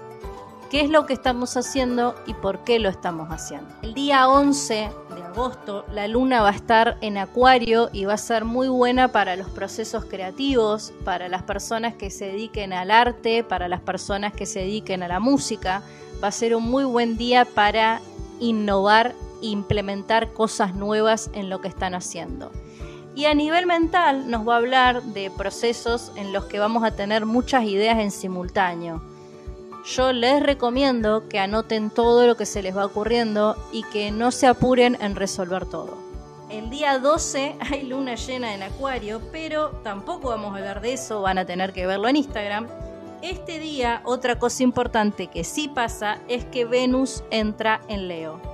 qué 0.71 0.81
es 0.83 0.91
lo 0.91 1.07
que 1.07 1.15
estamos 1.15 1.57
haciendo 1.57 2.15
y 2.27 2.35
por 2.35 2.65
qué 2.65 2.79
lo 2.79 2.89
estamos 2.89 3.29
haciendo. 3.31 3.69
El 3.83 3.95
día 3.95 4.29
11 4.29 4.91
de 5.15 5.23
agosto 5.23 5.85
la 5.93 6.09
luna 6.09 6.43
va 6.43 6.49
a 6.49 6.55
estar 6.55 6.99
en 7.01 7.17
acuario 7.17 7.91
y 7.93 8.05
va 8.05 8.15
a 8.15 8.19
ser 8.19 8.45
muy 8.45 8.69
buena 8.69 9.09
para 9.09 9.37
los 9.37 9.49
procesos 9.49 10.05
creativos, 10.05 10.93
para 11.05 11.29
las 11.29 11.45
personas 11.45 11.95
que 11.95 12.11
se 12.11 12.27
dediquen 12.27 12.73
al 12.73 12.91
arte, 12.91 13.45
para 13.45 13.69
las 13.69 13.81
personas 13.81 14.33
que 14.33 14.47
se 14.47 14.61
dediquen 14.61 15.03
a 15.03 15.09
la 15.09 15.21
música. 15.21 15.83
Va 16.23 16.29
a 16.29 16.33
ser 16.33 16.55
un 16.55 16.65
muy 16.65 16.85
buen 16.85 17.17
día 17.17 17.45
para 17.45 18.01
innovar 18.41 19.15
implementar 19.41 20.33
cosas 20.33 20.75
nuevas 20.75 21.31
en 21.33 21.51
lo 21.51 21.61
que 21.61 21.69
están 21.69 21.95
haciendo. 21.95 22.51
Y 23.15 23.27
a 23.27 23.35
nivel 23.35 23.67
mental 23.67 24.31
nos 24.31 24.47
va 24.47 24.55
a 24.55 24.59
hablar 24.59 25.03
de 25.03 25.31
procesos 25.31 26.13
en 26.17 26.33
los 26.33 26.45
que 26.45 26.59
vamos 26.59 26.85
a 26.85 26.93
tener 26.93 27.27
muchas 27.27 27.65
ideas 27.65 27.99
en 27.99 28.11
simultáneo 28.11 29.03
yo 29.85 30.13
les 30.13 30.43
recomiendo 30.43 31.29
que 31.29 31.39
anoten 31.39 31.91
todo 31.91 32.27
lo 32.27 32.37
que 32.37 32.47
se 32.47 32.63
les 32.63 32.77
va 32.77 32.85
ocurriendo 32.85 33.57
y 33.73 33.85
que 33.85 34.11
no 34.11 34.31
se 34.31 34.47
apuren 34.47 34.99
en 35.01 35.17
resolver 35.17 35.67
todo. 35.67 35.97
El 36.51 36.71
día 36.71 36.99
12 36.99 37.57
hay 37.71 37.85
luna 37.85 38.15
llena 38.15 38.55
en 38.55 38.63
Acuario, 38.63 39.21
pero 39.33 39.71
tampoco 39.83 40.29
vamos 40.29 40.53
a 40.53 40.59
hablar 40.59 40.81
de 40.81 40.93
eso, 40.93 41.23
van 41.23 41.39
a 41.39 41.47
tener 41.47 41.73
que 41.73 41.87
verlo 41.87 42.09
en 42.09 42.17
Instagram. 42.17 42.67
Este 43.23 43.59
día, 43.59 44.03
otra 44.05 44.39
cosa 44.39 44.63
importante 44.63 45.27
que 45.29 45.43
sí 45.43 45.69
pasa 45.69 46.19
es 46.29 46.45
que 46.45 46.65
Venus 46.65 47.25
entra 47.31 47.81
en 47.89 48.09
Leo. 48.09 48.48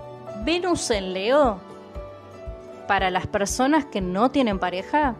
Venus 0.45 0.91
en 0.91 1.15
Leo, 1.15 1.59
para 2.87 3.11
las 3.11 3.27
personas 3.27 3.87
que 3.87 4.03
no 4.03 4.31
tienen 4.31 4.59
pareja, 4.59 5.15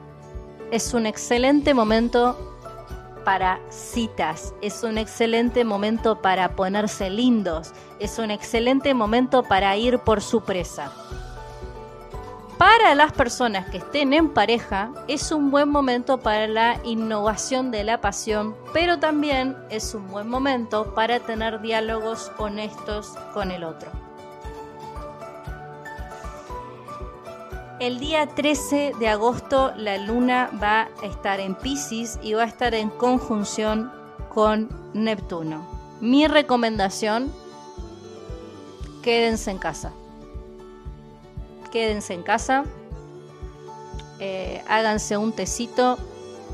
es 0.71 0.93
un 0.93 1.07
excelente 1.07 1.73
momento 1.73 2.37
para 3.25 3.59
citas, 3.71 4.53
es 4.61 4.83
un 4.83 4.99
excelente 4.99 5.65
momento 5.65 6.21
para 6.21 6.55
ponerse 6.55 7.09
lindos, 7.09 7.73
es 8.01 8.19
un 8.19 8.31
excelente 8.31 8.93
momento 8.93 9.43
para 9.45 9.75
ir 9.79 9.99
por 10.01 10.21
su 10.21 10.43
presa. 10.43 10.93
Para 12.59 12.95
las 12.95 13.13
personas 13.13 13.71
que 13.71 13.79
estén 13.79 14.13
en 14.13 14.29
pareja, 14.29 14.93
es 15.09 15.33
un 15.33 15.51
buen 15.51 15.71
momento 15.71 16.19
para 16.19 16.47
la 16.49 16.81
innovación 16.85 17.71
de 17.71 17.83
la 17.83 18.03
pasión, 18.03 18.55
pero 18.75 18.99
también 18.99 19.57
es 19.71 19.95
un 19.95 20.07
buen 20.11 20.29
momento 20.29 20.95
para 20.95 21.19
tener 21.21 21.63
diálogos 21.63 22.31
honestos 22.37 23.15
con 23.33 23.51
el 23.51 23.65
otro. 23.65 24.04
El 27.81 27.99
día 27.99 28.29
13 28.29 28.93
de 29.01 29.09
agosto 29.09 29.73
la 29.77 29.99
luna 29.99 30.49
va 30.63 30.89
a 31.03 31.07
estar 31.07 31.41
en 31.41 31.57
Pisces 31.57 32.21
y 32.23 32.35
va 32.35 32.45
a 32.45 32.47
estar 32.47 32.73
en 32.73 32.89
conjunción 32.89 33.91
con 34.33 34.69
Neptuno. 34.95 35.67
Mi 36.01 36.29
recomendación, 36.29 37.33
quédense 39.03 39.51
en 39.51 39.59
casa. 39.59 39.93
Quédense 41.73 42.15
en 42.15 42.23
casa, 42.23 42.63
eh, 44.21 44.63
háganse 44.69 45.17
un 45.17 45.33
tecito, 45.33 45.99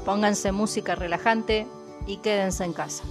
pónganse 0.07 0.53
música 0.53 0.95
relajante 0.95 1.67
y 2.07 2.17
quédense 2.17 2.65
en 2.65 2.73
casa. 2.73 3.05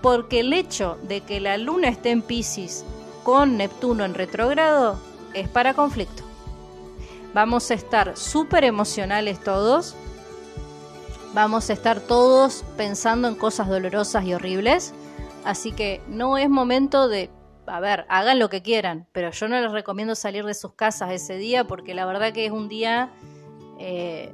Porque 0.00 0.40
el 0.40 0.52
hecho 0.52 0.96
de 1.02 1.22
que 1.22 1.40
la 1.40 1.58
luna 1.58 1.88
esté 1.88 2.12
en 2.12 2.22
Pisces 2.22 2.84
con 3.24 3.56
Neptuno 3.56 4.04
en 4.04 4.14
retrogrado 4.14 4.96
es 5.32 5.48
para 5.48 5.74
conflicto. 5.74 6.23
Vamos 7.34 7.68
a 7.72 7.74
estar 7.74 8.16
súper 8.16 8.62
emocionales 8.62 9.40
todos. 9.42 9.96
Vamos 11.34 11.68
a 11.68 11.72
estar 11.72 11.98
todos 11.98 12.64
pensando 12.76 13.26
en 13.26 13.34
cosas 13.34 13.68
dolorosas 13.68 14.24
y 14.24 14.34
horribles. 14.34 14.94
Así 15.44 15.72
que 15.72 16.00
no 16.06 16.38
es 16.38 16.48
momento 16.48 17.08
de, 17.08 17.30
a 17.66 17.80
ver, 17.80 18.06
hagan 18.08 18.38
lo 18.38 18.48
que 18.50 18.62
quieran, 18.62 19.08
pero 19.10 19.32
yo 19.32 19.48
no 19.48 19.60
les 19.60 19.72
recomiendo 19.72 20.14
salir 20.14 20.44
de 20.44 20.54
sus 20.54 20.74
casas 20.74 21.10
ese 21.10 21.36
día 21.36 21.64
porque 21.64 21.92
la 21.92 22.06
verdad 22.06 22.32
que 22.32 22.46
es 22.46 22.52
un 22.52 22.68
día 22.68 23.10
eh, 23.80 24.32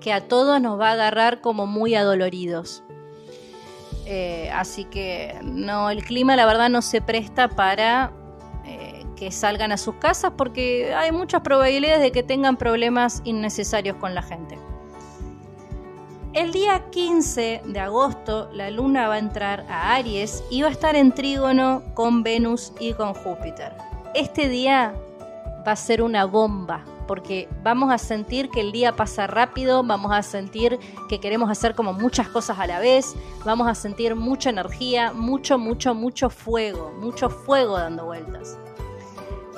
que 0.00 0.12
a 0.12 0.28
todos 0.28 0.60
nos 0.60 0.78
va 0.78 0.90
a 0.90 0.92
agarrar 0.92 1.40
como 1.40 1.66
muy 1.66 1.94
adoloridos. 1.94 2.82
Eh, 4.04 4.50
así 4.54 4.84
que 4.84 5.38
no, 5.42 5.88
el 5.88 6.04
clima 6.04 6.36
la 6.36 6.44
verdad 6.44 6.68
no 6.68 6.82
se 6.82 7.00
presta 7.00 7.48
para 7.48 8.12
que 9.18 9.32
salgan 9.32 9.72
a 9.72 9.76
sus 9.76 9.96
casas 9.96 10.32
porque 10.36 10.94
hay 10.94 11.10
muchas 11.10 11.40
probabilidades 11.42 12.00
de 12.00 12.12
que 12.12 12.22
tengan 12.22 12.56
problemas 12.56 13.20
innecesarios 13.24 13.96
con 13.96 14.14
la 14.14 14.22
gente. 14.22 14.58
El 16.34 16.52
día 16.52 16.90
15 16.90 17.62
de 17.64 17.80
agosto 17.80 18.48
la 18.52 18.70
luna 18.70 19.08
va 19.08 19.14
a 19.14 19.18
entrar 19.18 19.66
a 19.68 19.94
Aries 19.94 20.44
y 20.50 20.62
va 20.62 20.68
a 20.68 20.70
estar 20.70 20.94
en 20.94 21.12
trígono 21.12 21.82
con 21.94 22.22
Venus 22.22 22.72
y 22.78 22.92
con 22.92 23.14
Júpiter. 23.14 23.72
Este 24.14 24.48
día 24.48 24.94
va 25.66 25.72
a 25.72 25.76
ser 25.76 26.02
una 26.02 26.24
bomba 26.24 26.84
porque 27.08 27.48
vamos 27.62 27.90
a 27.90 27.98
sentir 27.98 28.50
que 28.50 28.60
el 28.60 28.70
día 28.70 28.94
pasa 28.94 29.26
rápido, 29.26 29.82
vamos 29.82 30.12
a 30.12 30.22
sentir 30.22 30.78
que 31.08 31.18
queremos 31.18 31.50
hacer 31.50 31.74
como 31.74 31.94
muchas 31.94 32.28
cosas 32.28 32.58
a 32.58 32.66
la 32.66 32.78
vez, 32.78 33.16
vamos 33.44 33.66
a 33.66 33.74
sentir 33.74 34.14
mucha 34.14 34.50
energía, 34.50 35.12
mucho, 35.12 35.58
mucho, 35.58 35.94
mucho 35.94 36.28
fuego, 36.28 36.92
mucho 37.00 37.30
fuego 37.30 37.78
dando 37.78 38.04
vueltas. 38.04 38.58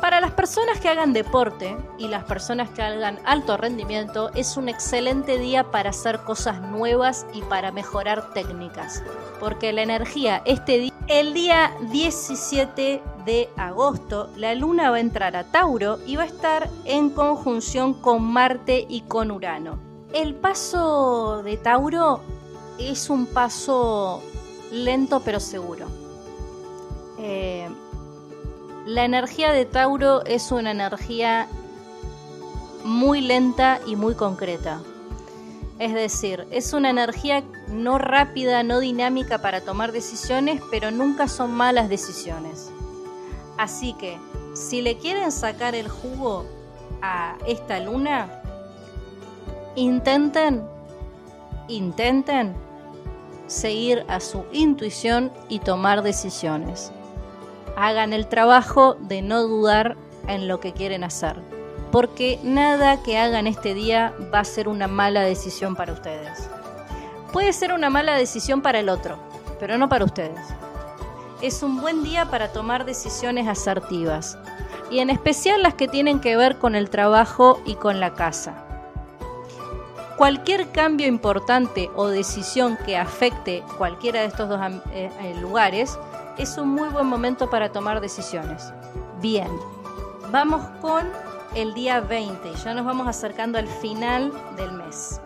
Para 0.00 0.22
las 0.22 0.30
personas 0.30 0.80
que 0.80 0.88
hagan 0.88 1.12
deporte 1.12 1.76
y 1.98 2.08
las 2.08 2.24
personas 2.24 2.70
que 2.70 2.80
hagan 2.80 3.18
alto 3.26 3.58
rendimiento, 3.58 4.30
es 4.34 4.56
un 4.56 4.70
excelente 4.70 5.36
día 5.36 5.70
para 5.70 5.90
hacer 5.90 6.20
cosas 6.20 6.62
nuevas 6.62 7.26
y 7.34 7.42
para 7.42 7.70
mejorar 7.70 8.32
técnicas. 8.32 9.02
Porque 9.40 9.74
la 9.74 9.82
energía, 9.82 10.40
este 10.46 10.78
día, 10.78 10.92
el 11.06 11.34
día 11.34 11.76
17 11.90 13.02
de 13.26 13.50
agosto, 13.58 14.30
la 14.36 14.54
luna 14.54 14.90
va 14.90 14.96
a 14.96 15.00
entrar 15.00 15.36
a 15.36 15.44
Tauro 15.44 15.98
y 16.06 16.16
va 16.16 16.22
a 16.22 16.26
estar 16.26 16.70
en 16.86 17.10
conjunción 17.10 17.92
con 17.92 18.22
Marte 18.22 18.86
y 18.88 19.02
con 19.02 19.30
Urano. 19.30 19.78
El 20.14 20.34
paso 20.34 21.42
de 21.42 21.58
Tauro 21.58 22.22
es 22.78 23.10
un 23.10 23.26
paso 23.26 24.22
lento 24.72 25.20
pero 25.20 25.40
seguro. 25.40 25.86
Eh, 27.18 27.68
la 28.86 29.04
energía 29.04 29.52
de 29.52 29.66
Tauro 29.66 30.24
es 30.24 30.52
una 30.52 30.70
energía 30.70 31.46
muy 32.84 33.20
lenta 33.20 33.80
y 33.86 33.96
muy 33.96 34.14
concreta. 34.14 34.80
Es 35.78 35.94
decir, 35.94 36.46
es 36.50 36.72
una 36.72 36.90
energía 36.90 37.42
no 37.68 37.98
rápida, 37.98 38.62
no 38.62 38.80
dinámica 38.80 39.38
para 39.38 39.60
tomar 39.60 39.92
decisiones, 39.92 40.60
pero 40.70 40.90
nunca 40.90 41.28
son 41.28 41.52
malas 41.52 41.88
decisiones. 41.88 42.70
Así 43.58 43.92
que, 43.94 44.18
si 44.54 44.82
le 44.82 44.96
quieren 44.96 45.30
sacar 45.30 45.74
el 45.74 45.88
jugo 45.88 46.46
a 47.02 47.36
esta 47.46 47.80
luna, 47.80 48.42
intenten, 49.74 50.62
intenten 51.68 52.54
seguir 53.46 54.04
a 54.08 54.20
su 54.20 54.44
intuición 54.52 55.30
y 55.48 55.58
tomar 55.58 56.02
decisiones 56.02 56.92
hagan 57.80 58.12
el 58.12 58.26
trabajo 58.26 58.94
de 59.00 59.22
no 59.22 59.42
dudar 59.42 59.96
en 60.28 60.48
lo 60.48 60.60
que 60.60 60.72
quieren 60.74 61.02
hacer. 61.02 61.36
Porque 61.90 62.38
nada 62.44 63.02
que 63.02 63.18
hagan 63.18 63.46
este 63.46 63.72
día 63.72 64.12
va 64.32 64.40
a 64.40 64.44
ser 64.44 64.68
una 64.68 64.86
mala 64.86 65.22
decisión 65.22 65.74
para 65.74 65.94
ustedes. 65.94 66.48
Puede 67.32 67.54
ser 67.54 67.72
una 67.72 67.88
mala 67.88 68.14
decisión 68.16 68.60
para 68.60 68.80
el 68.80 68.90
otro, 68.90 69.16
pero 69.58 69.78
no 69.78 69.88
para 69.88 70.04
ustedes. 70.04 70.38
Es 71.40 71.62
un 71.62 71.80
buen 71.80 72.04
día 72.04 72.26
para 72.26 72.52
tomar 72.52 72.84
decisiones 72.84 73.48
asertivas, 73.48 74.36
y 74.90 74.98
en 74.98 75.08
especial 75.08 75.62
las 75.62 75.74
que 75.74 75.88
tienen 75.88 76.20
que 76.20 76.36
ver 76.36 76.58
con 76.58 76.74
el 76.74 76.90
trabajo 76.90 77.62
y 77.64 77.76
con 77.76 77.98
la 77.98 78.12
casa. 78.12 78.66
Cualquier 80.18 80.70
cambio 80.70 81.06
importante 81.06 81.88
o 81.96 82.08
decisión 82.08 82.76
que 82.84 82.98
afecte 82.98 83.64
cualquiera 83.78 84.20
de 84.20 84.26
estos 84.26 84.50
dos 84.50 84.60
eh, 84.92 85.10
eh, 85.22 85.34
lugares 85.40 85.98
es 86.40 86.57
un 86.57 86.70
muy 86.70 86.88
buen 86.88 87.07
momento 87.07 87.50
para 87.50 87.70
tomar 87.70 88.00
decisiones. 88.00 88.72
Bien, 89.20 89.50
vamos 90.33 90.66
con 90.81 91.07
el 91.55 91.74
día 91.74 92.00
20. 92.00 92.55
Ya 92.64 92.72
nos 92.72 92.87
vamos 92.87 93.07
acercando 93.07 93.59
al 93.59 93.68
final 93.68 94.33
del 94.57 94.72
mes. 94.72 95.20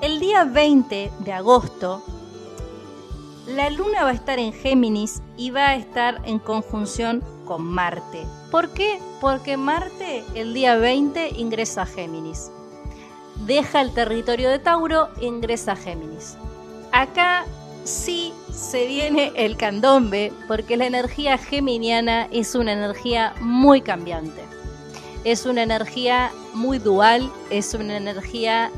El 0.00 0.18
día 0.18 0.44
20 0.44 1.12
de 1.20 1.32
agosto, 1.32 2.02
la 3.46 3.70
luna 3.70 4.02
va 4.02 4.10
a 4.10 4.14
estar 4.14 4.40
en 4.40 4.52
Géminis 4.52 5.22
y 5.36 5.50
va 5.50 5.68
a 5.68 5.76
estar 5.76 6.22
en 6.24 6.40
conjunción 6.40 7.22
con 7.44 7.62
Marte. 7.62 8.26
¿Por 8.50 8.70
qué? 8.70 9.00
Porque 9.20 9.56
Marte 9.56 10.24
el 10.34 10.54
día 10.54 10.76
20 10.76 11.34
ingresa 11.36 11.82
a 11.82 11.86
Géminis. 11.86 12.50
Deja 13.46 13.80
el 13.80 13.94
territorio 13.94 14.50
de 14.50 14.58
Tauro 14.58 15.08
e 15.20 15.26
ingresa 15.26 15.72
a 15.72 15.76
Géminis. 15.76 16.36
Acá 16.90 17.44
sí 17.84 18.34
se 18.58 18.88
viene 18.88 19.32
el 19.36 19.56
candombe 19.56 20.32
porque 20.48 20.76
la 20.76 20.86
energía 20.86 21.38
geminiana 21.38 22.28
es 22.32 22.56
una 22.56 22.72
energía 22.72 23.32
muy 23.40 23.82
cambiante. 23.82 24.42
Es 25.22 25.46
una 25.46 25.62
energía 25.62 26.32
muy 26.54 26.78
dual, 26.78 27.30
es 27.50 27.74
una 27.74 27.96
energía 27.96 28.72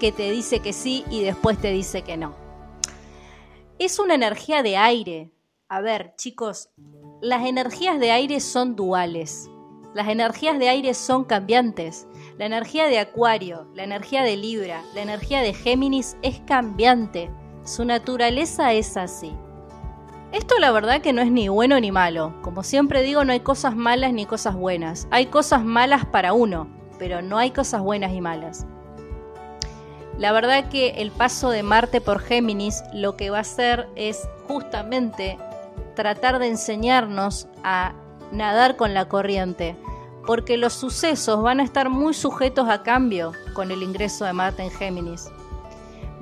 que 0.00 0.10
te 0.10 0.30
dice 0.30 0.60
que 0.60 0.72
sí 0.72 1.04
y 1.10 1.22
después 1.22 1.58
te 1.58 1.70
dice 1.70 2.02
que 2.02 2.16
no. 2.16 2.34
Es 3.78 3.98
una 3.98 4.14
energía 4.14 4.62
de 4.62 4.78
aire. 4.78 5.30
A 5.68 5.82
ver, 5.82 6.14
chicos, 6.16 6.70
las 7.20 7.46
energías 7.46 8.00
de 8.00 8.12
aire 8.12 8.40
son 8.40 8.74
duales. 8.74 9.50
Las 9.94 10.08
energías 10.08 10.58
de 10.58 10.70
aire 10.70 10.94
son 10.94 11.24
cambiantes. 11.24 12.06
La 12.38 12.46
energía 12.46 12.86
de 12.86 12.98
Acuario, 12.98 13.68
la 13.74 13.84
energía 13.84 14.22
de 14.22 14.36
Libra, 14.36 14.82
la 14.94 15.02
energía 15.02 15.42
de 15.42 15.52
Géminis 15.52 16.16
es 16.22 16.40
cambiante. 16.40 17.30
Su 17.66 17.84
naturaleza 17.84 18.72
es 18.74 18.96
así. 18.96 19.34
Esto 20.30 20.54
la 20.60 20.70
verdad 20.70 21.00
que 21.00 21.12
no 21.12 21.20
es 21.20 21.32
ni 21.32 21.48
bueno 21.48 21.80
ni 21.80 21.90
malo. 21.90 22.32
Como 22.40 22.62
siempre 22.62 23.02
digo, 23.02 23.24
no 23.24 23.32
hay 23.32 23.40
cosas 23.40 23.74
malas 23.74 24.12
ni 24.12 24.24
cosas 24.24 24.54
buenas. 24.54 25.08
Hay 25.10 25.26
cosas 25.26 25.64
malas 25.64 26.04
para 26.04 26.32
uno, 26.32 26.68
pero 26.96 27.22
no 27.22 27.38
hay 27.38 27.50
cosas 27.50 27.82
buenas 27.82 28.12
y 28.12 28.20
malas. 28.20 28.66
La 30.16 30.30
verdad 30.30 30.68
que 30.68 30.90
el 30.98 31.10
paso 31.10 31.50
de 31.50 31.64
Marte 31.64 32.00
por 32.00 32.20
Géminis 32.20 32.84
lo 32.92 33.16
que 33.16 33.30
va 33.30 33.38
a 33.38 33.40
hacer 33.40 33.88
es 33.96 34.28
justamente 34.46 35.36
tratar 35.96 36.38
de 36.38 36.46
enseñarnos 36.46 37.48
a 37.64 37.94
nadar 38.30 38.76
con 38.76 38.94
la 38.94 39.08
corriente, 39.08 39.74
porque 40.24 40.56
los 40.56 40.72
sucesos 40.72 41.42
van 41.42 41.58
a 41.58 41.64
estar 41.64 41.90
muy 41.90 42.14
sujetos 42.14 42.68
a 42.68 42.84
cambio 42.84 43.32
con 43.54 43.72
el 43.72 43.82
ingreso 43.82 44.24
de 44.24 44.32
Marte 44.34 44.62
en 44.62 44.70
Géminis. 44.70 45.30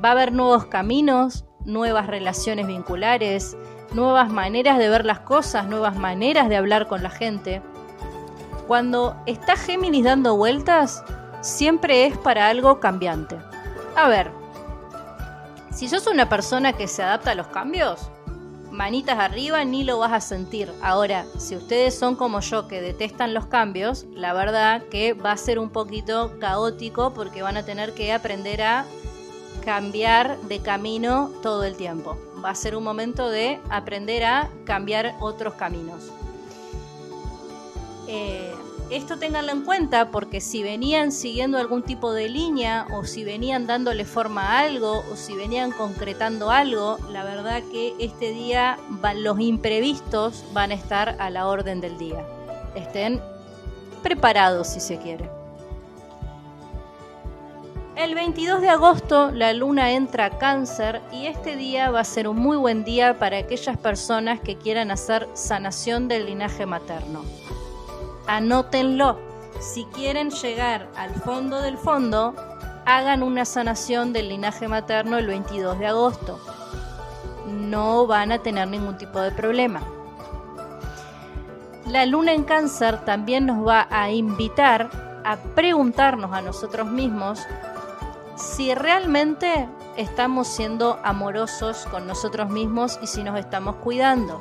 Va 0.05 0.09
a 0.09 0.13
haber 0.13 0.33
nuevos 0.33 0.67
caminos, 0.67 1.47
nuevas 1.65 2.07
relaciones 2.07 2.67
vinculares, 2.67 3.57
nuevas 3.95 4.31
maneras 4.31 4.77
de 4.77 4.91
ver 4.91 5.07
las 5.07 5.21
cosas, 5.21 5.67
nuevas 5.67 5.97
maneras 5.97 6.51
de 6.51 6.57
hablar 6.57 6.89
con 6.89 7.03
la 7.03 7.09
gente. 7.09 7.63
Cuando 8.67 9.17
está 9.25 9.57
Géminis 9.57 10.05
dando 10.05 10.37
vueltas, 10.37 11.03
siempre 11.41 12.05
es 12.05 12.19
para 12.19 12.49
algo 12.49 12.81
cambiante. 12.81 13.39
A 13.97 14.09
ver, 14.09 14.31
si 15.71 15.89
sos 15.89 16.07
una 16.07 16.29
persona 16.29 16.75
que 16.75 16.87
se 16.87 17.03
adapta 17.03 17.31
a 17.31 17.35
los 17.35 17.47
cambios, 17.47 18.11
manitas 18.71 19.19
arriba 19.19 19.65
ni 19.65 19.85
lo 19.85 19.99
vas 19.99 20.13
a 20.13 20.21
sentir. 20.21 20.71
Ahora, 20.83 21.25
si 21.39 21.57
ustedes 21.57 21.99
son 21.99 22.17
como 22.17 22.41
yo 22.41 22.69
que 22.69 22.83
detestan 22.83 23.33
los 23.33 23.47
cambios, 23.47 24.05
la 24.13 24.35
verdad 24.35 24.83
que 24.91 25.15
va 25.15 25.33
a 25.33 25.37
ser 25.37 25.59
un 25.59 25.71
poquito 25.71 26.39
caótico 26.41 27.15
porque 27.15 27.43
van 27.43 27.57
a 27.57 27.65
tener 27.65 27.95
que 27.95 28.13
aprender 28.13 28.63
a 28.63 28.85
cambiar 29.65 30.39
de 30.43 30.61
camino 30.61 31.31
todo 31.43 31.65
el 31.65 31.77
tiempo. 31.77 32.19
Va 32.45 32.51
a 32.51 32.55
ser 32.55 32.77
un 32.77 32.85
momento 32.85 33.29
de 33.29 33.61
aprender 33.71 34.25
a 34.25 34.51
cambiar 34.65 35.15
otros 35.21 35.55
caminos. 35.55 36.11
Eh, 38.07 38.55
esto 38.91 39.19
tenganlo 39.19 39.51
en 39.53 39.63
cuenta 39.63 40.11
porque 40.11 40.43
si 40.43 40.63
venían 40.63 41.11
siguiendo 41.11 41.59
algún 41.59 41.83
tipo 41.83 42.13
de 42.13 42.29
línea 42.29 42.87
o 42.93 43.05
si 43.05 43.25
venían 43.25 43.67
dándole 43.67 44.05
forma 44.05 44.43
a 44.43 44.61
algo 44.61 45.03
o 45.11 45.17
si 45.17 45.35
venían 45.35 45.73
concretando 45.73 46.51
algo, 46.51 46.99
la 47.11 47.25
verdad 47.25 47.63
que 47.73 47.95
este 47.99 48.31
día 48.31 48.79
los 49.17 49.41
imprevistos 49.41 50.45
van 50.53 50.71
a 50.71 50.75
estar 50.75 51.17
a 51.19 51.31
la 51.31 51.47
orden 51.47 51.81
del 51.81 51.97
día. 51.97 52.27
Estén 52.75 53.23
preparados 54.03 54.69
si 54.69 54.81
se 54.81 54.99
quiere. 54.99 55.44
El 57.97 58.17
22 58.17 58.61
de 58.61 58.69
agosto 58.71 59.31
la 59.31 59.53
luna 59.53 59.93
entra 59.93 60.25
a 60.25 60.39
cáncer 60.39 61.01
y 61.13 61.27
este 61.27 61.55
día 61.55 61.93
va 61.93 62.01
a 62.01 62.05
ser 62.05 62.27
un 62.27 62.37
muy 62.37 62.57
buen 62.57 62.83
día 62.83 63.21
para 63.21 63.39
aquellas 63.39 63.77
personas 63.77 64.41
que 64.41 64.57
quieran 64.57 64.91
hacer 64.91 65.29
sanación 65.35 66.09
del 66.09 66.27
linaje 66.27 66.67
materno. 66.67 67.23
Anótenlo. 68.27 69.21
Si 69.61 69.85
quieren 69.85 70.31
llegar 70.31 70.89
al 70.97 71.15
fondo 71.15 71.63
del 71.63 71.79
fondo, 71.79 72.35
hagan 72.85 73.23
una 73.23 73.45
sanación 73.45 74.13
del 74.13 74.29
linaje 74.29 74.67
materno 74.67 75.17
el 75.17 75.29
22 75.29 75.79
de 75.79 75.87
agosto. 75.87 76.41
No 77.47 78.09
van 78.09 78.33
a 78.33 78.41
tener 78.41 78.67
ningún 78.67 78.99
tipo 78.99 79.21
de 79.21 79.31
problema. 79.31 79.83
La 81.87 82.07
luna 82.07 82.33
en 82.33 82.43
cáncer 82.43 83.05
también 83.05 83.47
nos 83.47 83.65
va 83.65 83.87
a 83.89 84.11
invitar 84.11 84.91
a 85.25 85.37
preguntarnos 85.37 86.33
a 86.33 86.41
nosotros 86.43 86.89
mismos 86.89 87.41
si 88.37 88.75
realmente 88.75 89.69
estamos 89.97 90.49
siendo 90.49 90.99
amorosos 91.05 91.87
con 91.91 92.07
nosotros 92.07 92.51
mismos 92.51 92.99
y 93.03 93.07
si 93.07 93.23
nos 93.23 93.39
estamos 93.39 93.77
cuidando. 93.77 94.41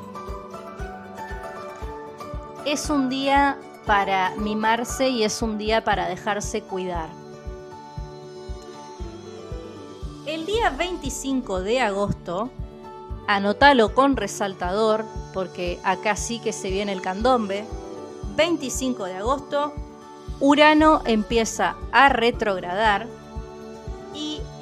Es 2.64 2.90
un 2.90 3.08
día 3.08 3.58
para 3.86 4.34
mimarse 4.36 5.08
y 5.08 5.22
es 5.22 5.42
un 5.42 5.58
día 5.58 5.84
para 5.84 6.08
dejarse 6.08 6.62
cuidar. 6.62 7.08
El 10.26 10.46
día 10.46 10.70
25 10.70 11.60
de 11.60 11.82
agosto, 11.82 12.50
anótalo 13.28 13.94
con 13.94 14.16
resaltador, 14.16 15.04
porque 15.34 15.78
acá 15.84 16.16
sí 16.16 16.40
que 16.40 16.52
se 16.52 16.70
viene 16.70 16.92
el 16.92 17.02
candombe, 17.02 17.66
25 18.34 19.04
de 19.04 19.16
agosto, 19.16 19.74
Urano 20.40 21.02
empieza 21.04 21.76
a 21.92 22.08
retrogradar 22.08 23.06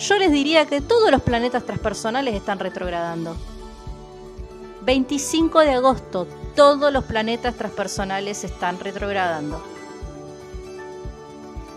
yo 0.02 0.18
les 0.18 0.32
diría 0.32 0.66
que 0.66 0.80
todos 0.80 1.10
los 1.10 1.22
planetas 1.22 1.64
transpersonales 1.64 2.34
están 2.34 2.58
retrogradando. 2.58 3.36
25 4.84 5.60
de 5.60 5.70
agosto, 5.70 6.26
todos 6.56 6.92
los 6.92 7.04
planetas 7.04 7.54
transpersonales 7.54 8.42
están 8.42 8.80
retrogradando. 8.80 9.62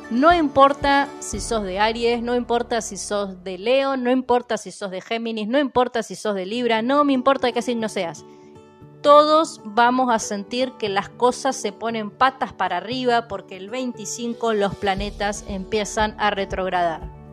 No 0.09 0.33
importa 0.33 1.07
si 1.19 1.39
sos 1.39 1.63
de 1.63 1.79
Aries, 1.79 2.23
no 2.23 2.35
importa 2.35 2.81
si 2.81 2.97
sos 2.97 3.43
de 3.43 3.59
Leo, 3.59 3.95
no 3.95 4.09
importa 4.09 4.57
si 4.57 4.71
sos 4.71 4.89
de 4.89 5.01
Géminis, 5.01 5.47
no 5.47 5.59
importa 5.59 6.01
si 6.01 6.15
sos 6.15 6.33
de 6.33 6.47
Libra, 6.47 6.81
no 6.81 7.03
me 7.03 7.13
importa 7.13 7.47
de 7.47 7.53
qué 7.53 7.61
signo 7.61 7.89
seas. 7.89 8.25
Todos 9.01 9.61
vamos 9.65 10.11
a 10.11 10.17
sentir 10.17 10.71
que 10.79 10.89
las 10.89 11.09
cosas 11.09 11.55
se 11.55 11.71
ponen 11.71 12.09
patas 12.09 12.53
para 12.53 12.77
arriba 12.77 13.27
porque 13.27 13.55
el 13.55 13.69
25 13.69 14.53
los 14.53 14.73
planetas 14.75 15.45
empiezan 15.47 16.15
a 16.19 16.31
retrogradar. 16.31 17.24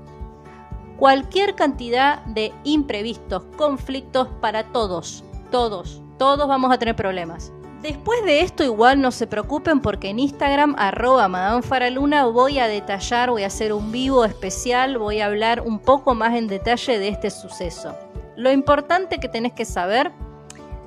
Cualquier 1.03 1.57
cantidad 1.57 2.25
de 2.27 2.53
imprevistos, 2.62 3.43
conflictos 3.57 4.29
para 4.41 4.71
todos, 4.71 5.25
todos, 5.51 6.01
todos 6.17 6.47
vamos 6.47 6.73
a 6.73 6.79
tener 6.79 6.95
problemas. 6.95 7.53
Después 7.83 8.25
de 8.25 8.43
esto 8.43 8.62
igual 8.62 9.01
no 9.01 9.11
se 9.11 9.27
preocupen 9.27 9.81
porque 9.81 10.11
en 10.11 10.21
Instagram 10.21 10.77
arroba 10.79 11.27
Madame 11.27 11.62
Faraluna 11.62 12.27
voy 12.27 12.61
a 12.61 12.69
detallar, 12.69 13.31
voy 13.31 13.43
a 13.43 13.49
hacer 13.49 13.73
un 13.73 13.91
vivo 13.91 14.25
especial, 14.25 14.97
voy 14.97 15.19
a 15.19 15.27
hablar 15.27 15.62
un 15.62 15.81
poco 15.81 16.15
más 16.15 16.37
en 16.37 16.47
detalle 16.47 17.01
de 17.01 17.09
este 17.09 17.31
suceso. 17.31 17.97
Lo 18.37 18.53
importante 18.53 19.19
que 19.19 19.29
tenés 19.29 19.55
que 19.55 19.65
saber 19.65 20.12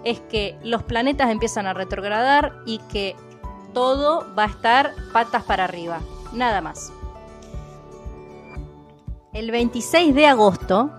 es 0.06 0.21
que 0.21 0.58
los 0.63 0.82
planetas 0.84 1.30
empiezan 1.30 1.67
a 1.67 1.73
retrogradar 1.73 2.54
y 2.65 2.78
que 2.89 3.17
todo 3.73 4.34
va 4.34 4.43
a 4.43 4.47
estar 4.47 4.93
patas 5.12 5.43
para 5.43 5.65
arriba, 5.65 5.99
nada 6.32 6.62
más. 6.62 6.93
El 9.36 9.52
26 9.52 10.15
de 10.15 10.28
agosto 10.28 10.91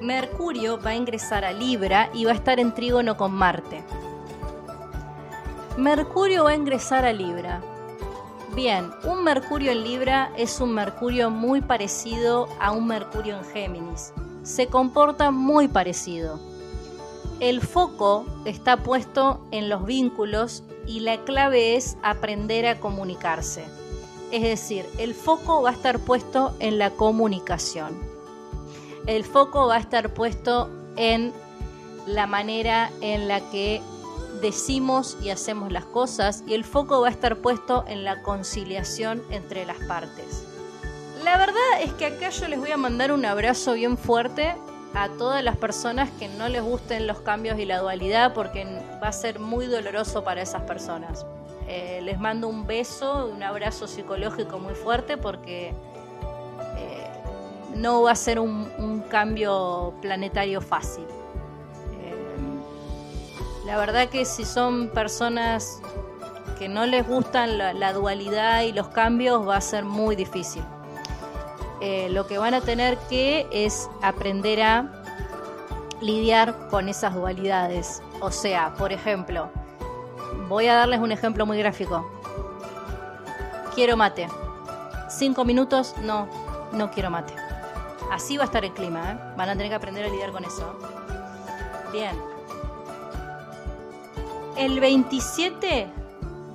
Mercurio 0.00 0.80
va 0.80 0.92
a 0.92 0.94
ingresar 0.94 1.44
a 1.44 1.52
Libra 1.52 2.08
y 2.14 2.24
va 2.24 2.32
a 2.32 2.34
estar 2.34 2.58
en 2.58 2.72
trígono 2.72 3.18
con 3.18 3.34
Marte. 3.34 3.84
Mercurio 5.76 6.44
va 6.44 6.52
a 6.52 6.54
ingresar 6.54 7.04
a 7.04 7.12
Libra. 7.12 7.60
Bien, 8.54 8.90
un 9.04 9.22
Mercurio 9.22 9.70
en 9.70 9.84
Libra 9.84 10.32
es 10.38 10.62
un 10.62 10.72
Mercurio 10.72 11.28
muy 11.28 11.60
parecido 11.60 12.48
a 12.58 12.72
un 12.72 12.86
Mercurio 12.86 13.36
en 13.36 13.44
Géminis. 13.44 14.14
Se 14.44 14.68
comporta 14.68 15.30
muy 15.30 15.68
parecido. 15.68 16.40
El 17.38 17.60
foco 17.60 18.24
está 18.46 18.78
puesto 18.78 19.46
en 19.50 19.68
los 19.68 19.84
vínculos 19.84 20.64
y 20.86 21.00
la 21.00 21.22
clave 21.24 21.76
es 21.76 21.98
aprender 22.02 22.66
a 22.66 22.80
comunicarse. 22.80 23.81
Es 24.32 24.42
decir, 24.42 24.86
el 24.98 25.14
foco 25.14 25.62
va 25.62 25.70
a 25.70 25.72
estar 25.74 26.00
puesto 26.00 26.56
en 26.58 26.78
la 26.78 26.90
comunicación 26.90 28.12
el 29.06 29.24
foco 29.24 29.66
va 29.66 29.76
a 29.76 29.80
estar 29.80 30.10
puesto 30.14 30.70
en 30.96 31.32
la 32.06 32.26
manera 32.26 32.90
en 33.00 33.28
la 33.28 33.40
que 33.50 33.80
decimos 34.40 35.16
y 35.22 35.30
hacemos 35.30 35.72
las 35.72 35.84
cosas 35.84 36.42
y 36.46 36.54
el 36.54 36.64
foco 36.64 37.00
va 37.00 37.08
a 37.08 37.10
estar 37.10 37.36
puesto 37.36 37.84
en 37.86 38.04
la 38.04 38.22
conciliación 38.22 39.22
entre 39.30 39.64
las 39.66 39.78
partes. 39.86 40.44
La 41.24 41.36
verdad 41.36 41.80
es 41.80 41.92
que 41.92 42.06
acá 42.06 42.30
yo 42.30 42.48
les 42.48 42.58
voy 42.58 42.72
a 42.72 42.76
mandar 42.76 43.12
un 43.12 43.24
abrazo 43.24 43.74
bien 43.74 43.96
fuerte 43.96 44.54
a 44.94 45.08
todas 45.10 45.42
las 45.42 45.56
personas 45.56 46.10
que 46.18 46.28
no 46.28 46.48
les 46.48 46.62
gusten 46.62 47.06
los 47.06 47.20
cambios 47.20 47.58
y 47.58 47.64
la 47.64 47.78
dualidad 47.78 48.34
porque 48.34 48.64
va 49.02 49.08
a 49.08 49.12
ser 49.12 49.38
muy 49.38 49.66
doloroso 49.66 50.24
para 50.24 50.42
esas 50.42 50.62
personas. 50.62 51.24
Eh, 51.68 52.00
les 52.02 52.18
mando 52.18 52.48
un 52.48 52.66
beso, 52.66 53.30
un 53.32 53.42
abrazo 53.42 53.86
psicológico 53.86 54.58
muy 54.58 54.74
fuerte 54.74 55.16
porque 55.16 55.68
eh, 56.76 57.06
no 57.74 58.02
va 58.02 58.12
a 58.12 58.16
ser 58.16 58.38
un, 58.38 59.04
cambio 59.08 59.94
planetario 60.00 60.60
fácil. 60.60 61.04
Eh, 61.04 62.14
la 63.66 63.76
verdad 63.76 64.08
que 64.08 64.24
si 64.24 64.44
son 64.44 64.88
personas 64.88 65.80
que 66.58 66.68
no 66.68 66.86
les 66.86 67.06
gustan 67.06 67.58
la 67.58 67.92
dualidad 67.92 68.62
y 68.62 68.72
los 68.72 68.88
cambios 68.88 69.46
va 69.46 69.56
a 69.56 69.60
ser 69.60 69.84
muy 69.84 70.16
difícil. 70.16 70.62
Lo 72.10 72.28
que 72.28 72.38
van 72.38 72.54
a 72.54 72.60
tener 72.60 72.96
que 73.08 73.48
es 73.50 73.90
aprender 74.02 74.62
a 74.62 75.02
lidiar 76.00 76.68
con 76.68 76.88
esas 76.88 77.14
dualidades. 77.14 78.02
O 78.20 78.30
sea, 78.30 78.74
por 78.74 78.92
ejemplo, 78.92 79.50
voy 80.48 80.66
a 80.66 80.74
darles 80.74 81.00
un 81.00 81.12
ejemplo 81.12 81.46
muy 81.46 81.58
gráfico. 81.58 82.06
Quiero 83.74 83.96
mate. 83.96 84.28
Cinco 85.08 85.44
minutos, 85.44 85.94
no, 86.02 86.28
no 86.72 86.90
quiero 86.90 87.10
mate. 87.10 87.34
Así 88.10 88.36
va 88.36 88.44
a 88.44 88.46
estar 88.46 88.64
el 88.64 88.72
clima, 88.72 89.12
¿eh? 89.12 89.34
Van 89.36 89.48
a 89.48 89.52
tener 89.52 89.68
que 89.68 89.74
aprender 89.74 90.04
a 90.04 90.08
lidiar 90.08 90.32
con 90.32 90.44
eso. 90.44 90.78
Bien. 91.92 92.16
El 94.56 94.80
27 94.80 95.88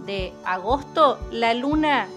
de 0.06 0.34
agosto, 0.46 1.18
la 1.32 1.54
luna 1.54 2.08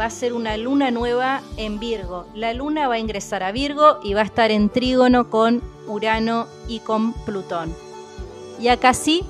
va 0.00 0.06
a 0.06 0.10
ser 0.10 0.32
una 0.32 0.56
luna 0.56 0.90
nueva 0.90 1.42
en 1.56 1.78
Virgo. 1.78 2.26
La 2.34 2.54
luna 2.54 2.88
va 2.88 2.94
a 2.94 2.98
ingresar 2.98 3.42
a 3.42 3.52
Virgo 3.52 3.98
y 4.02 4.14
va 4.14 4.22
a 4.22 4.24
estar 4.24 4.50
en 4.50 4.70
trígono 4.70 5.28
con 5.28 5.62
Urano 5.86 6.46
y 6.68 6.80
con 6.80 7.12
Plutón. 7.12 7.74
Y 8.58 8.68
acá 8.68 8.94
sí, 8.94 9.24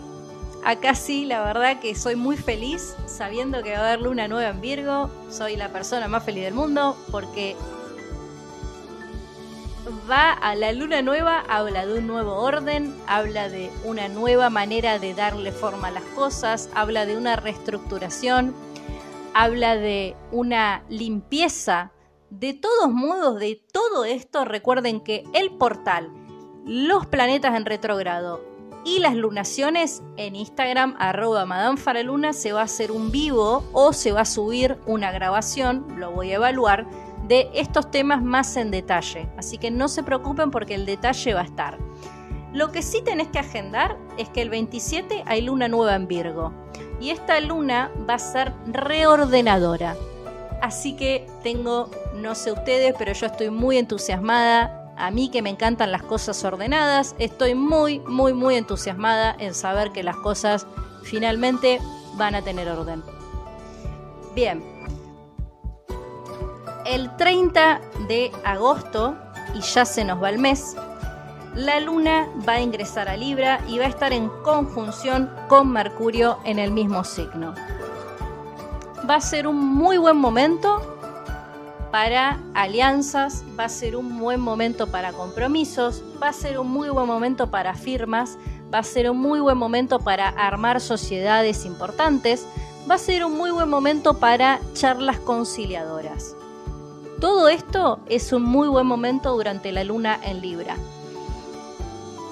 acá 0.65 0.95
sí, 0.95 1.25
la 1.25 1.43
verdad 1.43 1.81
que 1.81 1.95
soy 1.95 2.17
muy 2.17 2.37
feliz 2.37 2.95
sabiendo 3.07 3.63
que 3.63 3.73
va 3.73 3.79
a 3.79 3.87
haber 3.89 4.01
luna 4.01 4.29
nueva 4.29 4.51
en 4.51 4.61
Virgo. 4.61 5.11
Soy 5.31 5.57
la 5.57 5.71
persona 5.71 6.09
más 6.09 6.25
feliz 6.25 6.45
del 6.45 6.55
mundo 6.55 6.97
porque 7.11 7.57
va 10.09 10.33
a 10.33 10.55
la 10.55 10.73
luna 10.73 11.03
nueva, 11.03 11.45
habla 11.49 11.87
de 11.87 11.99
un 11.99 12.07
nuevo 12.07 12.37
orden, 12.37 12.95
habla 13.07 13.49
de 13.49 13.71
una 13.85 14.09
nueva 14.09 14.51
manera 14.51 14.99
de 14.99 15.15
darle 15.15 15.53
forma 15.53 15.89
a 15.89 15.93
las 15.93 16.05
cosas, 16.05 16.69
habla 16.75 17.07
de 17.07 17.17
una 17.17 17.37
reestructuración 17.37 18.55
habla 19.35 19.77
de 19.77 20.17
una 20.31 20.85
limpieza. 20.89 21.93
De 22.31 22.55
todos 22.55 22.91
modos, 22.91 23.41
de 23.41 23.61
todo 23.73 24.05
esto, 24.05 24.45
recuerden 24.45 25.01
que 25.01 25.25
el 25.35 25.51
portal, 25.51 26.11
los 26.65 27.07
planetas 27.07 27.57
en 27.57 27.67
retrogrado 27.67 28.41
y 28.85 28.99
las 28.99 29.15
lunaciones 29.15 30.03
en 30.17 30.37
Instagram, 30.37 30.97
arroba 30.99 31.45
Madame 31.45 31.77
Faraluna, 31.77 32.33
se 32.33 32.53
va 32.53 32.61
a 32.61 32.65
hacer 32.65 32.93
un 32.93 33.11
vivo 33.11 33.65
o 33.73 33.93
se 33.93 34.13
va 34.13 34.23
a 34.23 34.25
subir 34.25 34.79
una 34.87 35.13
grabación, 35.13 35.87
lo 35.97 36.11
voy 36.11 36.33
a 36.33 36.37
evaluar, 36.37 36.87
de 37.27 37.51
estos 37.55 37.91
temas 37.91 38.23
más 38.23 38.57
en 38.57 38.71
detalle. 38.71 39.29
Así 39.37 39.59
que 39.59 39.71
no 39.71 39.89
se 39.89 40.03
preocupen 40.03 40.51
porque 40.51 40.75
el 40.75 40.87
detalle 40.87 41.35
va 41.35 41.43
a 41.43 41.45
estar. 41.45 41.79
Lo 42.53 42.73
que 42.73 42.83
sí 42.83 43.03
tenés 43.03 43.29
que 43.29 43.39
agendar 43.39 43.97
es 44.17 44.29
que 44.29 44.43
el 44.43 44.51
27 44.51 45.23
hay 45.27 45.43
luna 45.43 45.69
nueva 45.69 45.95
en 45.95 46.09
Virgo 46.09 46.53
y 47.01 47.11
esta 47.11 47.39
luna 47.41 47.91
va 48.09 48.15
a 48.15 48.19
ser 48.19 48.53
reordenadora. 48.67 49.95
Así 50.61 50.97
que 50.97 51.27
tengo, 51.43 51.91
no 52.17 52.35
sé 52.35 52.53
ustedes, 52.53 52.95
pero 52.99 53.13
yo 53.13 53.27
estoy 53.27 53.51
muy 53.51 53.79
entusiasmada. 53.79 54.80
A 55.01 55.11
mí 55.11 55.31
que 55.31 55.41
me 55.41 55.49
encantan 55.49 55.93
las 55.93 56.03
cosas 56.03 56.45
ordenadas, 56.45 57.15
estoy 57.19 57.55
muy, 57.55 58.01
muy, 58.01 58.35
muy 58.35 58.57
entusiasmada 58.57 59.35
en 59.39 59.55
saber 59.55 59.93
que 59.93 60.03
las 60.03 60.17
cosas 60.17 60.67
finalmente 61.03 61.81
van 62.17 62.35
a 62.35 62.43
tener 62.43 62.69
orden. 62.69 63.03
Bien, 64.35 64.63
el 66.85 67.17
30 67.17 67.81
de 68.09 68.31
agosto, 68.45 69.17
y 69.55 69.61
ya 69.63 69.87
se 69.87 70.05
nos 70.05 70.23
va 70.23 70.29
el 70.29 70.39
mes, 70.39 70.77
la 71.55 71.81
luna 71.81 72.29
va 72.47 72.55
a 72.55 72.61
ingresar 72.61 73.09
a 73.09 73.17
Libra 73.17 73.65
y 73.69 73.79
va 73.79 73.87
a 73.87 73.89
estar 73.89 74.13
en 74.13 74.29
conjunción 74.45 75.31
con 75.49 75.73
Mercurio 75.73 76.41
en 76.45 76.59
el 76.59 76.73
mismo 76.73 77.05
signo. 77.05 77.55
Va 79.09 79.15
a 79.15 79.21
ser 79.23 79.47
un 79.47 79.57
muy 79.57 79.97
buen 79.97 80.19
momento 80.19 81.00
para 81.91 82.41
alianzas, 82.55 83.45
va 83.59 83.65
a 83.65 83.69
ser 83.69 83.97
un 83.97 84.19
buen 84.19 84.41
momento 84.41 84.87
para 84.87 85.13
compromisos, 85.13 86.03
va 86.23 86.29
a 86.29 86.33
ser 86.33 86.59
un 86.59 86.71
muy 86.71 86.89
buen 86.89 87.07
momento 87.07 87.51
para 87.51 87.75
firmas, 87.75 88.39
va 88.73 88.79
a 88.79 88.85
ser 88.85 89.11
un 89.11 89.19
muy 89.19 89.41
buen 89.41 89.59
momento 89.59 89.99
para 89.99 90.29
armar 90.29 90.81
sociedades 90.81 91.65
importantes, 91.65 92.47
va 92.89 92.95
a 92.95 92.99
ser 92.99 93.25
un 93.25 93.37
muy 93.37 93.51
buen 93.51 93.69
momento 93.69 94.19
para 94.19 94.61
charlas 94.75 95.19
conciliadoras. 95.19 96.37
Todo 97.21 97.49
esto 97.49 98.01
es 98.07 98.33
un 98.33 98.43
muy 98.43 98.69
buen 98.69 98.87
momento 98.87 99.33
durante 99.35 99.73
la 99.73 99.85
luna 99.85 100.19
en 100.23 100.41
Libra. 100.41 100.77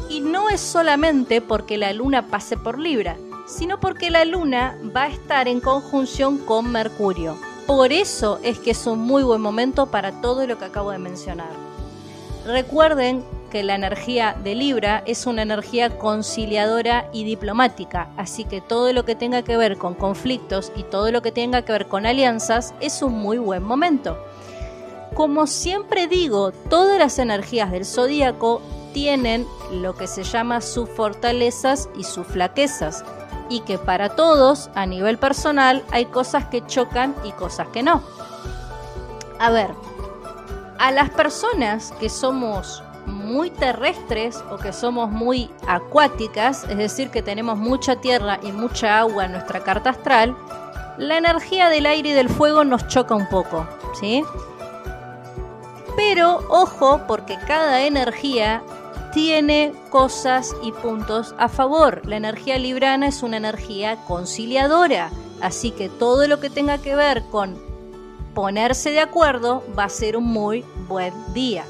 Y 0.08 0.20
no 0.20 0.48
es 0.48 0.60
solamente 0.60 1.42
porque 1.42 1.76
la 1.76 1.92
luna 1.92 2.28
pase 2.28 2.56
por 2.56 2.78
Libra, 2.78 3.18
sino 3.46 3.80
porque 3.80 4.10
la 4.10 4.24
luna 4.24 4.78
va 4.96 5.02
a 5.04 5.08
estar 5.08 5.48
en 5.48 5.60
conjunción 5.60 6.38
con 6.38 6.72
Mercurio. 6.72 7.36
Por 7.68 7.92
eso 7.92 8.40
es 8.42 8.58
que 8.58 8.70
es 8.70 8.86
un 8.86 9.00
muy 9.00 9.22
buen 9.22 9.42
momento 9.42 9.88
para 9.88 10.22
todo 10.22 10.46
lo 10.46 10.56
que 10.56 10.64
acabo 10.64 10.90
de 10.90 10.96
mencionar. 10.96 11.50
Recuerden 12.46 13.22
que 13.50 13.62
la 13.62 13.74
energía 13.74 14.34
de 14.42 14.54
Libra 14.54 15.02
es 15.04 15.26
una 15.26 15.42
energía 15.42 15.98
conciliadora 15.98 17.10
y 17.12 17.24
diplomática, 17.24 18.08
así 18.16 18.44
que 18.44 18.62
todo 18.62 18.94
lo 18.94 19.04
que 19.04 19.14
tenga 19.14 19.42
que 19.42 19.58
ver 19.58 19.76
con 19.76 19.92
conflictos 19.92 20.72
y 20.76 20.82
todo 20.84 21.12
lo 21.12 21.20
que 21.20 21.30
tenga 21.30 21.60
que 21.60 21.72
ver 21.72 21.88
con 21.88 22.06
alianzas 22.06 22.72
es 22.80 23.02
un 23.02 23.12
muy 23.12 23.36
buen 23.36 23.62
momento. 23.62 24.16
Como 25.12 25.46
siempre 25.46 26.06
digo, 26.06 26.52
todas 26.70 26.98
las 26.98 27.18
energías 27.18 27.70
del 27.70 27.84
zodíaco 27.84 28.62
tienen 28.94 29.46
lo 29.70 29.94
que 29.94 30.06
se 30.06 30.24
llama 30.24 30.62
sus 30.62 30.88
fortalezas 30.88 31.90
y 31.98 32.04
sus 32.04 32.26
flaquezas 32.26 33.04
y 33.48 33.60
que 33.60 33.78
para 33.78 34.10
todos 34.10 34.70
a 34.74 34.86
nivel 34.86 35.18
personal 35.18 35.84
hay 35.90 36.06
cosas 36.06 36.46
que 36.46 36.64
chocan 36.66 37.14
y 37.24 37.32
cosas 37.32 37.68
que 37.68 37.82
no. 37.82 38.02
A 39.38 39.50
ver, 39.50 39.70
a 40.78 40.90
las 40.90 41.10
personas 41.10 41.92
que 42.00 42.08
somos 42.08 42.82
muy 43.06 43.50
terrestres 43.50 44.42
o 44.50 44.56
que 44.56 44.72
somos 44.72 45.10
muy 45.10 45.50
acuáticas, 45.66 46.64
es 46.64 46.76
decir, 46.76 47.10
que 47.10 47.22
tenemos 47.22 47.58
mucha 47.58 47.96
tierra 47.96 48.38
y 48.42 48.52
mucha 48.52 48.98
agua 48.98 49.24
en 49.24 49.32
nuestra 49.32 49.60
carta 49.60 49.90
astral, 49.90 50.36
la 50.98 51.16
energía 51.16 51.68
del 51.68 51.86
aire 51.86 52.10
y 52.10 52.12
del 52.12 52.28
fuego 52.28 52.64
nos 52.64 52.86
choca 52.88 53.14
un 53.14 53.28
poco, 53.28 53.66
¿sí? 53.98 54.24
Pero 55.96 56.44
ojo, 56.48 57.00
porque 57.06 57.38
cada 57.46 57.82
energía 57.82 58.62
tiene 59.12 59.72
cosas 59.90 60.54
y 60.62 60.72
puntos 60.72 61.34
a 61.38 61.48
favor. 61.48 62.02
La 62.06 62.16
energía 62.16 62.58
librana 62.58 63.08
es 63.08 63.22
una 63.22 63.36
energía 63.36 63.96
conciliadora, 64.06 65.10
así 65.40 65.70
que 65.70 65.88
todo 65.88 66.26
lo 66.26 66.40
que 66.40 66.50
tenga 66.50 66.78
que 66.78 66.94
ver 66.94 67.22
con 67.30 67.56
ponerse 68.34 68.90
de 68.90 69.00
acuerdo 69.00 69.64
va 69.76 69.84
a 69.84 69.88
ser 69.88 70.16
un 70.16 70.24
muy 70.24 70.64
buen 70.88 71.12
día. 71.32 71.64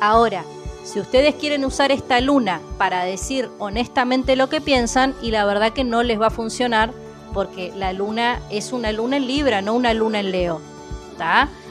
Ahora, 0.00 0.44
si 0.84 1.00
ustedes 1.00 1.34
quieren 1.36 1.64
usar 1.64 1.92
esta 1.92 2.20
luna 2.20 2.60
para 2.78 3.04
decir 3.04 3.48
honestamente 3.58 4.36
lo 4.36 4.48
que 4.48 4.60
piensan, 4.60 5.14
y 5.22 5.30
la 5.30 5.44
verdad 5.44 5.72
que 5.72 5.84
no 5.84 6.02
les 6.02 6.20
va 6.20 6.26
a 6.26 6.30
funcionar, 6.30 6.92
porque 7.32 7.72
la 7.76 7.92
luna 7.92 8.40
es 8.50 8.72
una 8.72 8.92
luna 8.92 9.16
en 9.16 9.26
Libra, 9.26 9.62
no 9.62 9.74
una 9.74 9.94
luna 9.94 10.20
en 10.20 10.32
Leo. 10.32 10.60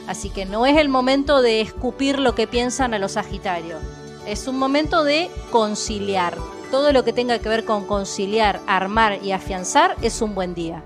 Así 0.06 0.30
que 0.30 0.46
no 0.46 0.64
es 0.64 0.78
el 0.78 0.88
momento 0.88 1.42
de 1.42 1.60
escupir 1.60 2.18
lo 2.18 2.34
que 2.34 2.46
piensan 2.46 2.94
a 2.94 2.98
los 2.98 3.12
Sagitarios 3.12 3.82
es 4.26 4.46
un 4.46 4.58
momento 4.58 5.04
de 5.04 5.30
conciliar. 5.50 6.36
Todo 6.70 6.92
lo 6.92 7.04
que 7.04 7.12
tenga 7.12 7.38
que 7.38 7.48
ver 7.48 7.64
con 7.64 7.86
conciliar, 7.86 8.60
armar 8.66 9.22
y 9.22 9.32
afianzar 9.32 9.96
es 10.02 10.22
un 10.22 10.34
buen 10.34 10.54
día. 10.54 10.82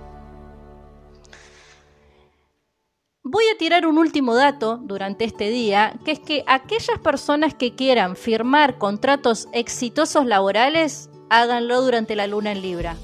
Voy 3.23 3.45
a 3.53 3.59
tirar 3.59 3.87
un 3.87 3.99
último 3.99 4.35
dato 4.35 4.79
durante 4.83 5.25
este 5.25 5.51
día, 5.51 5.95
que 6.05 6.13
es 6.13 6.21
que 6.21 6.45
aquellas 6.47 6.99
personas 7.01 7.55
que 7.55 7.75
quieran 7.75 8.15
firmar 8.15 8.79
contratos 8.79 9.49
exitosos 9.53 10.27
laborales, 10.27 11.11
háganlo 11.29 11.83
durante 11.83 12.15
la 12.15 12.29
luna 12.29 12.53
en 12.53 12.63
Libra. 12.63 12.97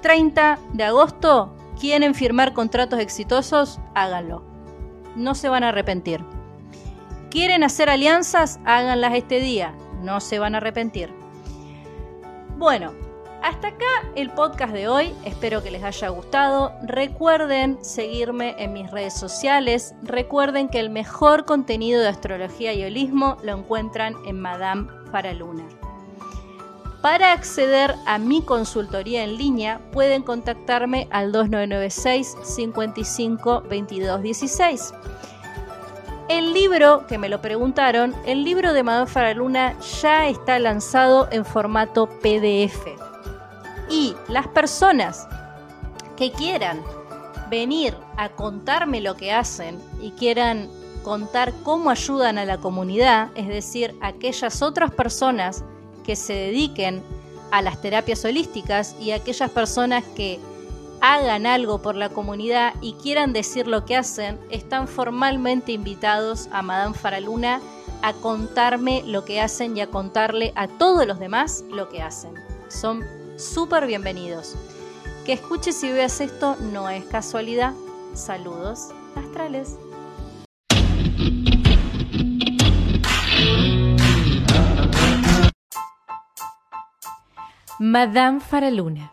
30 0.00 0.58
de 0.72 0.82
agosto, 0.82 1.54
¿quieren 1.80 2.14
firmar 2.16 2.54
contratos 2.54 2.98
exitosos? 2.98 3.78
Háganlo. 3.94 4.42
No 5.14 5.36
se 5.36 5.48
van 5.48 5.62
a 5.62 5.68
arrepentir. 5.68 6.24
¿Quieren 7.32 7.64
hacer 7.64 7.88
alianzas? 7.88 8.60
Háganlas 8.66 9.14
este 9.14 9.40
día, 9.40 9.74
no 10.02 10.20
se 10.20 10.38
van 10.38 10.54
a 10.54 10.58
arrepentir. 10.58 11.08
Bueno, 12.58 12.92
Hasta 13.42 13.68
acá 13.68 13.86
el 14.14 14.30
podcast 14.30 14.72
de 14.72 14.86
hoy, 14.86 15.12
espero 15.24 15.64
que 15.64 15.72
les 15.72 15.82
haya 15.82 16.10
gustado. 16.10 16.72
Recuerden 16.84 17.82
seguirme 17.82 18.54
en 18.58 18.72
mis 18.72 18.88
redes 18.88 19.14
sociales, 19.14 19.94
recuerden 20.02 20.68
que 20.68 20.78
el 20.78 20.90
mejor 20.90 21.44
contenido 21.44 22.00
de 22.02 22.08
astrología 22.08 22.72
y 22.72 22.84
holismo 22.84 23.38
lo 23.42 23.58
encuentran 23.58 24.14
en 24.26 24.38
Madame 24.38 24.86
Faraluna. 25.10 25.64
Para 27.00 27.32
acceder 27.32 27.96
a 28.06 28.18
mi 28.18 28.42
consultoría 28.42 29.24
en 29.24 29.38
línea 29.38 29.80
pueden 29.90 30.22
contactarme 30.22 31.08
al 31.10 31.32
2996 31.32 32.36
55 32.44 33.62
22 33.62 34.22
16. 34.22 34.94
El 36.28 36.52
libro, 36.52 37.06
que 37.06 37.18
me 37.18 37.28
lo 37.28 37.42
preguntaron, 37.42 38.14
el 38.24 38.44
libro 38.44 38.72
de 38.72 38.82
Madame 38.82 39.06
Faraluna 39.06 39.78
ya 40.00 40.28
está 40.28 40.58
lanzado 40.58 41.28
en 41.30 41.44
formato 41.44 42.08
PDF. 42.20 42.86
Y 43.90 44.14
las 44.28 44.46
personas 44.48 45.26
que 46.16 46.30
quieran 46.30 46.80
venir 47.50 47.94
a 48.16 48.30
contarme 48.30 49.00
lo 49.00 49.16
que 49.16 49.32
hacen 49.32 49.78
y 50.00 50.12
quieran 50.12 50.70
contar 51.02 51.52
cómo 51.64 51.90
ayudan 51.90 52.38
a 52.38 52.44
la 52.44 52.58
comunidad, 52.58 53.30
es 53.34 53.48
decir, 53.48 53.94
aquellas 54.00 54.62
otras 54.62 54.90
personas 54.92 55.64
que 56.04 56.16
se 56.16 56.32
dediquen 56.32 57.02
a 57.50 57.60
las 57.60 57.80
terapias 57.80 58.24
holísticas 58.24 58.96
y 58.98 59.10
aquellas 59.10 59.50
personas 59.50 60.04
que 60.16 60.40
hagan 61.02 61.46
algo 61.46 61.82
por 61.82 61.96
la 61.96 62.10
comunidad 62.10 62.74
y 62.80 62.94
quieran 62.94 63.32
decir 63.32 63.66
lo 63.66 63.84
que 63.84 63.96
hacen, 63.96 64.38
están 64.50 64.86
formalmente 64.86 65.72
invitados 65.72 66.48
a 66.52 66.62
Madame 66.62 66.94
Faraluna 66.94 67.60
a 68.02 68.12
contarme 68.12 69.02
lo 69.04 69.24
que 69.24 69.40
hacen 69.40 69.76
y 69.76 69.80
a 69.80 69.88
contarle 69.88 70.52
a 70.54 70.68
todos 70.68 71.04
los 71.04 71.18
demás 71.18 71.64
lo 71.70 71.88
que 71.88 72.02
hacen. 72.02 72.34
Son 72.68 73.04
súper 73.36 73.86
bienvenidos. 73.88 74.54
Que 75.26 75.32
escuches 75.32 75.82
y 75.82 75.90
veas 75.90 76.20
esto 76.20 76.56
no 76.72 76.88
es 76.88 77.04
casualidad. 77.06 77.72
Saludos 78.14 78.90
astrales. 79.16 79.76
Madame 87.80 88.38
Faraluna. 88.38 89.12